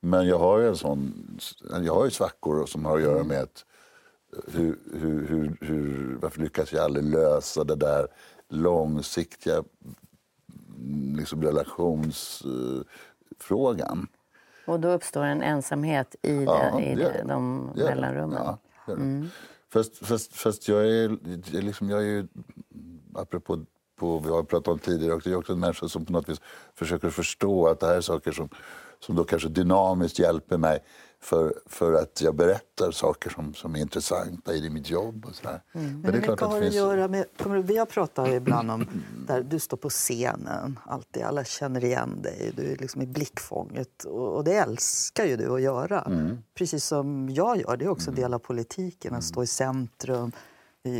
Men 0.00 0.26
jag 0.26 0.38
har 0.38 0.58
ju 0.58 0.68
en 0.68 0.76
sån, 0.76 1.14
jag 1.82 1.94
har 1.94 2.04
ju 2.04 2.10
svackor 2.10 2.66
som 2.66 2.84
har 2.84 2.96
att 2.96 3.02
göra 3.02 3.24
med 3.24 3.42
att 3.42 3.64
hur, 4.46 4.78
hur, 4.92 5.26
hur, 5.26 5.56
hur, 5.60 6.18
varför 6.22 6.40
lyckas 6.40 6.72
jag 6.72 6.84
aldrig 6.84 7.04
lösa 7.04 7.64
det 7.64 7.76
där 7.76 8.08
långsiktiga 8.48 9.64
liksom 11.16 11.42
relationsfrågan? 11.42 14.08
Och 14.66 14.80
då 14.80 14.88
uppstår 14.88 15.24
en 15.24 15.42
ensamhet 15.42 16.16
i, 16.22 16.44
ja, 16.44 16.76
det, 16.76 16.84
i 16.84 16.94
det, 16.94 17.24
de 17.28 17.70
det, 17.74 17.84
mellanrummen? 17.84 18.42
Ja, 18.44 18.58
det 18.86 18.92
mm. 18.92 19.28
Fast, 19.72 20.06
fast, 20.06 20.36
fast 20.36 20.68
jag 20.68 20.88
är, 20.88 21.08
liksom, 21.62 21.90
jag 21.90 22.00
är 22.00 22.06
ju, 22.06 22.26
apropå 23.14 23.64
på, 23.96 24.18
vi 24.18 24.30
har 24.30 24.42
pratat 24.42 24.68
om 24.68 24.78
tidigare 24.78 25.14
också, 25.14 25.28
jag 25.28 25.34
är 25.34 25.38
också 25.38 25.52
en 25.52 25.60
människa 25.60 25.88
som 25.88 26.04
på 26.04 26.12
något 26.12 26.28
vis 26.28 26.40
försöker 26.74 27.10
förstå 27.10 27.68
att 27.68 27.80
det 27.80 27.86
här 27.86 27.96
är 27.96 28.00
saker 28.00 28.32
som, 28.32 28.48
som 29.00 29.16
då 29.16 29.24
kanske 29.24 29.48
dynamiskt 29.48 30.18
hjälper 30.18 30.58
mig 30.58 30.84
för, 31.26 31.54
för 31.66 31.92
att 31.92 32.20
jag 32.20 32.34
berättar 32.34 32.90
saker 32.90 33.30
som, 33.30 33.54
som 33.54 33.74
är 33.74 33.80
intressanta 33.80 34.54
i 34.54 34.70
mitt 34.70 34.90
jobb. 34.90 35.26
Och 35.26 35.34
sådär. 35.34 35.62
Mm. 35.72 35.86
Men, 35.86 36.00
Men 36.00 36.12
det 36.12 36.18
är 36.18 36.22
klart 36.22 36.42
att 36.42 36.52
det 36.52 36.60
finns... 36.60 36.74
göra 36.74 37.08
med, 37.08 37.24
kommer, 37.36 37.58
vi 37.58 37.76
har 37.76 37.86
pratat 37.86 38.28
ibland 38.28 38.70
om 38.70 38.86
där 39.26 39.42
du 39.42 39.58
står 39.58 39.76
på 39.76 39.90
scenen, 39.90 40.78
alltid, 40.84 41.22
alla 41.22 41.44
känner 41.44 41.84
igen 41.84 42.22
dig, 42.22 42.52
du 42.56 42.72
är 42.72 42.76
liksom 42.76 43.02
i 43.02 43.06
blickfånget. 43.06 44.04
Och, 44.04 44.36
och 44.36 44.44
det 44.44 44.56
älskar 44.56 45.24
ju 45.24 45.36
du 45.36 45.54
att 45.54 45.62
göra, 45.62 46.00
mm. 46.00 46.38
precis 46.54 46.84
som 46.84 47.28
jag 47.30 47.56
gör. 47.56 47.76
Det 47.76 47.84
är 47.84 47.88
också 47.88 48.10
en 48.10 48.16
del 48.16 48.34
av 48.34 48.38
politiken, 48.38 49.14
att 49.14 49.24
stå 49.24 49.42
i 49.42 49.46
centrum, 49.46 50.32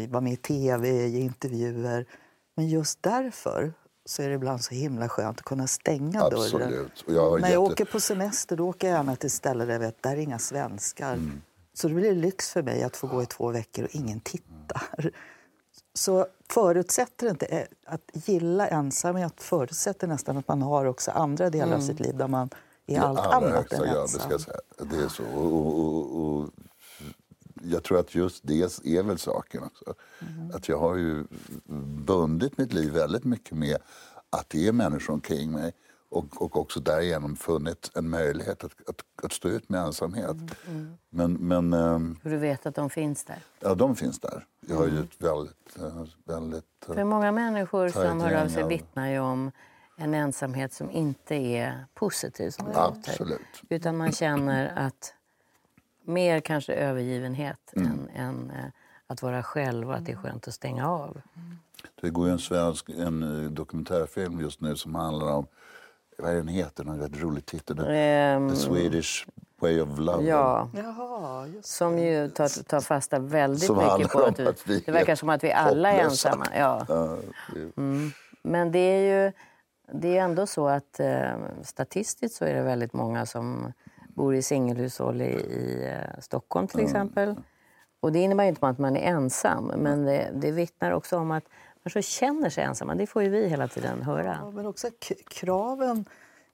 vara 0.09 0.21
med 0.21 0.33
i 0.33 0.37
tv, 0.37 1.09
ge 1.09 1.21
intervjuer. 1.21 2.07
Men 2.55 2.69
just 2.69 3.03
därför 3.03 3.73
så 4.09 4.23
är 4.23 4.29
det 4.29 4.35
ibland 4.35 4.64
så 4.64 4.75
himla 4.75 5.09
skönt 5.09 5.38
att 5.38 5.45
kunna 5.45 5.66
stänga 5.66 6.23
Absolut. 6.23 6.53
dörren. 6.53 6.90
Jag 7.07 7.40
När 7.40 7.49
jag 7.49 7.49
jätte... 7.49 7.59
åker 7.59 7.85
på 7.85 8.01
semester 8.01 8.57
då 8.57 8.69
åker 8.69 8.88
jag 8.88 8.97
gärna 8.97 9.16
till 9.16 9.31
ställen 9.31 9.66
där 9.66 9.75
jag 9.75 9.81
vet 9.81 10.03
där 10.03 10.11
är 10.11 10.16
inga 10.16 10.38
svenskar. 10.38 11.12
Mm. 11.12 11.42
Så 11.75 11.88
det 11.88 11.95
blir 11.95 12.14
lyx 12.14 12.51
för 12.51 12.62
mig 12.62 12.83
att 12.83 12.97
få 12.97 13.07
gå 13.07 13.23
i 13.23 13.27
två 13.27 13.51
veckor 13.51 13.85
och 13.85 13.95
ingen 13.95 14.21
tittar. 14.21 15.11
Så 15.95 16.27
förutsätter 16.51 17.31
inte 17.31 17.47
eh, 17.47 17.66
att 17.87 18.11
gilla 18.12 18.69
ensamhet 18.69 19.35
förutsätter 19.37 20.07
nästan 20.07 20.37
att 20.37 20.49
man 20.49 20.62
har 20.62 20.85
också 20.85 21.11
andra 21.11 21.51
delar 21.51 21.66
mm. 21.66 21.79
av 21.79 21.83
sitt 21.83 22.01
liv 22.01 22.16
där 22.16 22.29
man 22.29 22.51
är 22.87 23.01
allt 23.01 23.21
ja, 23.23 23.33
annat 23.33 23.73
än 23.73 23.85
ensam. 23.85 23.95
Ja, 23.95 24.03
det, 24.03 24.09
ska 24.09 24.38
säga. 24.38 24.59
det 24.79 24.97
är 25.05 25.09
så. 25.09 25.25
Och, 25.25 25.81
och, 25.81 26.21
och, 26.21 26.51
jag 27.62 27.83
tror 27.83 27.99
att 27.99 28.14
just 28.14 28.40
det 28.47 28.61
är 28.85 29.03
väl 29.03 29.19
saken 29.19 29.62
också. 29.62 29.95
Mm. 30.19 30.51
Att 30.55 30.69
jag 30.69 30.79
har 30.79 30.97
ju 30.97 31.25
bundit 32.05 32.59
mitt 32.59 32.73
liv 32.73 32.92
väldigt 32.92 33.25
mycket 33.25 33.59
med 33.59 33.77
att 34.31 34.51
det 34.51 34.69
är 34.69 34.73
människor 34.73 35.14
omkring 35.14 35.51
mig 35.51 35.73
och, 36.09 36.42
och 36.42 36.57
också 36.57 36.81
därigenom 36.81 37.37
funnit 37.37 37.90
en 37.95 38.09
möjlighet 38.09 38.64
att, 38.64 38.88
att, 38.88 39.25
att 39.25 39.33
stå 39.33 39.49
ut 39.49 39.69
med 39.69 39.81
ensamhet. 39.81 40.31
Mm, 40.31 40.53
mm. 40.66 40.97
Men, 41.11 41.33
men, 41.33 41.73
ähm, 41.73 42.21
du 42.23 42.37
vet 42.37 42.66
att 42.66 42.75
de 42.75 42.90
finns 42.90 43.25
där? 43.25 43.38
Ja, 43.61 43.75
de 43.75 43.97
finns 43.97 44.21
där. 44.21 44.47
Jag 44.61 44.77
har 44.77 44.85
ju 44.85 44.90
mm. 44.90 45.05
ett 45.05 45.23
väldigt... 45.23 45.77
Äh, 45.79 46.05
väldigt 46.25 46.64
äh, 46.88 46.95
För 46.95 47.05
många 47.05 47.33
människor 47.33 47.88
som 47.88 48.21
hör 48.21 48.45
av 48.45 48.49
sig 48.49 48.69
vittnar 48.69 49.09
ju 49.09 49.19
om 49.19 49.51
en 49.97 50.14
ensamhet 50.14 50.73
som 50.73 50.90
inte 50.90 51.35
är 51.35 51.87
positiv, 51.95 52.51
som 52.51 52.69
det 52.69 52.81
Absolut. 52.81 53.31
Låter, 53.31 53.75
utan 53.77 53.97
man 53.97 54.12
känner 54.12 54.73
att 54.87 55.14
mer 56.07 56.40
kanske 56.40 56.75
övergivenhet 56.75 57.73
mm. 57.77 57.90
än, 57.90 58.09
än 58.14 58.51
uh, 58.51 58.64
att 59.07 59.23
vara 59.23 59.42
själv 59.42 59.88
och 59.88 59.95
att 59.95 60.05
det 60.05 60.12
är 60.12 60.16
skönt 60.16 60.49
att 60.49 60.55
stänga 60.55 60.90
av. 60.90 61.21
Det 62.01 62.11
går 62.11 62.29
en 62.29 62.38
svensk 62.38 62.88
en 62.88 63.45
eh, 63.45 63.51
dokumentärfilm 63.51 64.40
just 64.40 64.61
nu 64.61 64.77
som 64.77 64.95
handlar 64.95 65.33
om 65.33 65.47
vad 66.19 66.31
är 66.31 66.35
den 66.35 66.49
heter? 66.49 66.85
Den 66.85 66.99
väldigt 66.99 67.23
rolig 67.23 67.47
titel. 67.47 67.79
Um, 67.79 68.51
The 68.51 68.57
Swedish 68.57 69.27
Way 69.61 69.81
of 69.81 69.99
Love. 69.99 70.25
Ja, 70.25 70.71
Jaha, 70.77 71.49
som 71.62 71.99
ju 71.99 72.29
tar, 72.29 72.62
tar 72.62 72.81
fasta 72.81 73.19
väldigt 73.19 73.66
som 73.66 73.77
mycket 73.77 74.12
på 74.12 74.19
att, 74.19 74.40
att 74.40 74.69
vi 74.69 74.81
det 74.81 74.92
verkar 74.92 75.14
som 75.14 75.29
att 75.29 75.45
vi 75.45 75.53
alla 75.53 75.92
är 75.92 76.05
ensamma. 76.05 76.47
Ja. 76.57 76.87
Mm. 77.77 78.11
Men 78.42 78.73
det 78.73 78.79
är 78.79 79.25
ju 79.25 79.33
det 79.92 80.19
är 80.19 80.23
ändå 80.23 80.47
så 80.47 80.69
att 80.69 81.01
eh, 81.01 81.37
statistiskt 81.62 82.37
så 82.37 82.45
är 82.45 82.55
det 82.55 82.62
väldigt 82.62 82.92
många 82.92 83.27
som 83.27 83.73
bor 84.16 84.35
i 84.35 84.42
singelhushåll 84.42 85.22
i, 85.22 85.24
i 85.24 85.92
eh, 85.92 86.20
Stockholm 86.20 86.66
till 86.68 86.81
exempel. 86.81 87.35
Och 88.00 88.12
det 88.12 88.18
innebär 88.18 88.44
inte 88.44 88.66
att 88.66 88.79
man 88.79 88.96
är 88.96 89.11
ensam, 89.11 89.64
men 89.76 90.05
det, 90.05 90.31
det 90.35 90.50
vittnar 90.50 90.90
också 90.90 91.18
om 91.18 91.31
att 91.31 91.44
människor 91.83 92.00
känner 92.00 92.50
sig 92.50 92.64
ensamma. 92.64 92.94
Det 92.94 93.07
får 93.07 93.22
ju 93.22 93.29
vi 93.29 93.48
hela 93.48 93.68
tiden 93.68 94.02
höra. 94.02 94.38
Ja, 94.42 94.50
men 94.50 94.66
också 94.66 94.88
kraven 95.29 96.05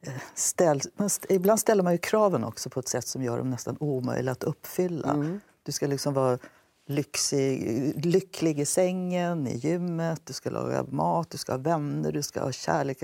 eh, 0.06 0.12
ställs... 0.34 0.88
Ibland 1.28 1.60
ställer 1.60 1.82
man 1.82 1.92
ju 1.92 1.98
kraven 1.98 2.44
också 2.44 2.70
på 2.70 2.80
ett 2.80 2.88
sätt 2.88 3.06
som 3.06 3.22
gör 3.22 3.38
dem 3.38 3.50
nästan 3.50 3.76
omöjliga 3.80 4.32
att 4.32 4.44
uppfylla. 4.44 5.10
Mm. 5.10 5.40
Du 5.62 5.72
ska 5.72 5.86
liksom 5.86 6.14
vara 6.14 6.38
lyxig, 6.86 8.04
lycklig 8.04 8.60
i 8.60 8.64
sängen, 8.64 9.46
i 9.46 9.56
gymmet, 9.56 10.20
du 10.24 10.32
ska 10.32 10.50
laga 10.50 10.84
mat, 10.88 11.30
du 11.30 11.38
ska 11.38 11.52
ha 11.52 11.58
vänner, 11.58 12.12
du 12.12 12.22
ska 12.22 12.40
ha 12.40 12.52
kärlek. 12.52 13.02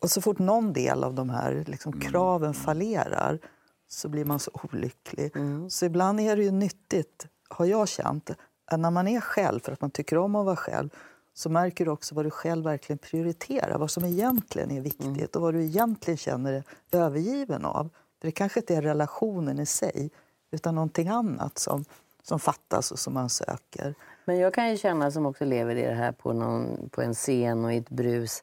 Och 0.00 0.10
så 0.10 0.20
fort 0.20 0.38
någon 0.38 0.72
del 0.72 1.04
av 1.04 1.14
de 1.14 1.30
här 1.30 1.64
liksom, 1.66 1.92
mm. 1.92 2.10
kraven 2.10 2.54
fallerar 2.54 3.38
så 3.88 4.08
blir 4.08 4.24
man 4.24 4.38
så 4.38 4.50
olycklig. 4.62 5.36
Mm. 5.36 5.70
Så 5.70 5.84
ibland 5.84 6.20
är 6.20 6.36
det 6.36 6.42
ju 6.42 6.50
nyttigt, 6.50 7.26
har 7.48 7.66
jag 7.66 7.88
känt, 7.88 8.30
att 8.66 8.80
när 8.80 8.90
man 8.90 9.08
är 9.08 9.20
själv, 9.20 9.60
för 9.60 9.72
att 9.72 9.80
man 9.80 9.90
tycker 9.90 10.18
om 10.18 10.34
att 10.34 10.46
vara 10.46 10.56
själv, 10.56 10.88
så 11.34 11.50
märker 11.50 11.84
du 11.84 11.90
också 11.90 12.14
vad 12.14 12.24
du 12.24 12.30
själv 12.30 12.64
verkligen 12.64 12.98
prioriterar, 12.98 13.78
vad 13.78 13.90
som 13.90 14.04
egentligen 14.04 14.70
är 14.70 14.80
viktigt 14.80 15.06
mm. 15.06 15.28
och 15.34 15.40
vad 15.40 15.54
du 15.54 15.64
egentligen 15.64 16.18
känner 16.18 16.52
dig 16.52 16.62
övergiven 16.92 17.64
av. 17.64 17.90
Det 18.18 18.30
kanske 18.30 18.60
inte 18.60 18.74
är 18.74 18.82
relationen 18.82 19.58
i 19.58 19.66
sig, 19.66 20.10
utan 20.50 20.74
någonting 20.74 21.08
annat 21.08 21.58
som, 21.58 21.84
som 22.22 22.40
fattas 22.40 22.92
och 22.92 22.98
som 22.98 23.14
man 23.14 23.30
söker. 23.30 23.94
Men 24.24 24.38
jag 24.38 24.54
kan 24.54 24.70
ju 24.70 24.76
känna, 24.76 25.10
som 25.10 25.26
också 25.26 25.44
lever 25.44 25.76
i 25.76 25.82
det 25.82 25.94
här 25.94 26.12
på, 26.12 26.32
någon, 26.32 26.88
på 26.88 27.02
en 27.02 27.14
scen 27.14 27.64
och 27.64 27.72
i 27.72 27.76
ett 27.76 27.90
brus, 27.90 28.42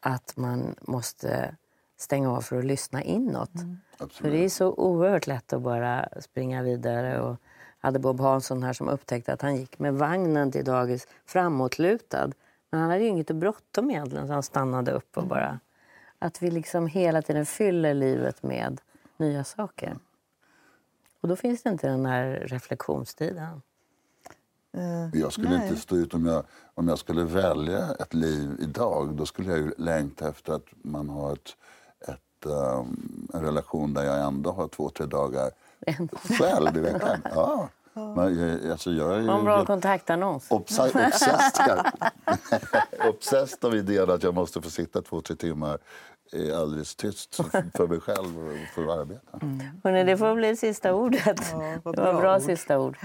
att 0.00 0.36
man 0.36 0.74
måste 0.80 1.56
stänga 2.02 2.32
av 2.32 2.40
för 2.40 2.58
att 2.58 2.64
lyssna 2.64 3.02
inåt. 3.02 3.54
Mm. 3.54 3.78
För 4.10 4.30
det 4.30 4.44
är 4.44 4.48
så 4.48 4.74
oerhört 4.74 5.26
lätt 5.26 5.52
att 5.52 5.62
bara 5.62 6.08
springa 6.20 6.62
vidare. 6.62 7.20
Och 7.20 7.36
hade 7.78 7.98
Bob 7.98 8.20
Hansson 8.20 8.62
här 8.62 8.72
som 8.72 8.88
upptäckte 8.88 9.32
att 9.32 9.42
han 9.42 9.56
gick 9.56 9.78
med 9.78 9.94
vagnen 9.94 10.52
till 10.52 10.64
dagis 10.64 11.06
framåtlutad. 11.26 12.30
Men 12.70 12.80
han 12.80 12.90
hade 12.90 13.02
ju 13.02 13.08
inget 13.08 13.30
bråttom 13.30 13.90
egentligen 13.90 14.26
så 14.26 14.32
han 14.32 14.42
stannade 14.42 14.92
upp 14.92 15.16
och 15.16 15.26
bara... 15.26 15.60
Att 16.18 16.42
vi 16.42 16.50
liksom 16.50 16.86
hela 16.86 17.22
tiden 17.22 17.46
fyller 17.46 17.94
livet 17.94 18.42
med 18.42 18.80
nya 19.16 19.44
saker. 19.44 19.96
Och 21.20 21.28
då 21.28 21.36
finns 21.36 21.62
det 21.62 21.70
inte 21.70 21.88
den 21.88 22.06
här 22.06 22.44
reflektionstiden. 22.46 23.62
Uh, 24.76 25.20
jag 25.20 25.32
skulle 25.32 25.48
nej. 25.48 25.68
inte 25.68 25.80
stå 25.80 25.96
ut 25.96 26.14
om 26.14 26.26
jag, 26.26 26.44
om 26.74 26.88
jag 26.88 26.98
skulle 26.98 27.24
välja 27.24 27.94
ett 28.00 28.14
liv 28.14 28.56
idag. 28.60 29.14
Då 29.14 29.26
skulle 29.26 29.50
jag 29.50 29.58
ju 29.58 29.72
längta 29.78 30.28
efter 30.28 30.52
att 30.52 30.66
man 30.82 31.08
har 31.08 31.32
ett 31.32 31.56
um, 32.46 33.28
en 33.34 33.42
relation 33.42 33.94
där 33.94 34.02
jag 34.02 34.26
ändå 34.26 34.52
har 34.52 34.68
två, 34.68 34.90
tre 34.90 35.06
dagar 35.06 35.50
själv 36.38 36.76
i 36.76 36.80
veckan. 36.80 37.22
Ja. 37.34 37.68
Men, 37.94 38.38
jag, 38.38 38.70
alltså, 38.70 38.90
jag 38.90 39.14
är 39.14 39.20
ju 39.20 39.28
en 39.28 39.44
bra 39.44 39.64
kontaktannons. 39.64 40.46
Obsessed, 40.50 41.12
obsessed 43.08 43.64
av 43.64 43.76
idén 43.76 44.10
att 44.10 44.22
jag 44.22 44.34
måste 44.34 44.62
få 44.62 44.70
sitta 44.70 45.02
två, 45.02 45.20
tre 45.20 45.36
timmar 45.36 45.78
alldeles 46.54 46.94
tyst 46.94 47.34
för 47.76 47.86
mig 47.86 48.00
själv 48.00 48.48
och 48.48 48.74
för 48.74 48.82
att 48.82 48.98
arbeta. 48.98 49.38
Mm. 49.42 49.60
Hörrni, 49.84 50.04
det 50.04 50.16
får 50.16 50.34
bli 50.34 50.56
sista 50.56 50.94
ordet. 50.94 51.40
Ja, 51.52 51.58
det 51.58 51.80
var 52.00 52.20
bra 52.20 52.36
ord. 52.36 52.42
sista 52.42 52.78
ord. 52.78 52.98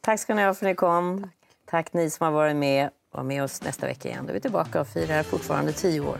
Tack 0.00 0.20
ska 0.20 0.34
ni 0.34 0.44
ha 0.44 0.54
för 0.54 0.66
att 0.66 0.70
ni 0.70 0.74
kom. 0.74 1.30
Tack 1.64 1.92
ni 1.92 2.10
som 2.10 2.24
har 2.24 2.32
varit 2.32 2.56
med. 2.56 2.90
Var 3.10 3.22
med 3.22 3.44
oss 3.44 3.62
nästa 3.62 3.86
vecka 3.86 4.08
igen. 4.08 4.24
Då 4.24 4.30
är 4.30 4.34
vi 4.34 4.40
tillbaka 4.40 4.80
och 4.80 4.86
firar 4.86 5.22
fortfarande 5.22 5.72
tio 5.72 6.00
år. 6.00 6.18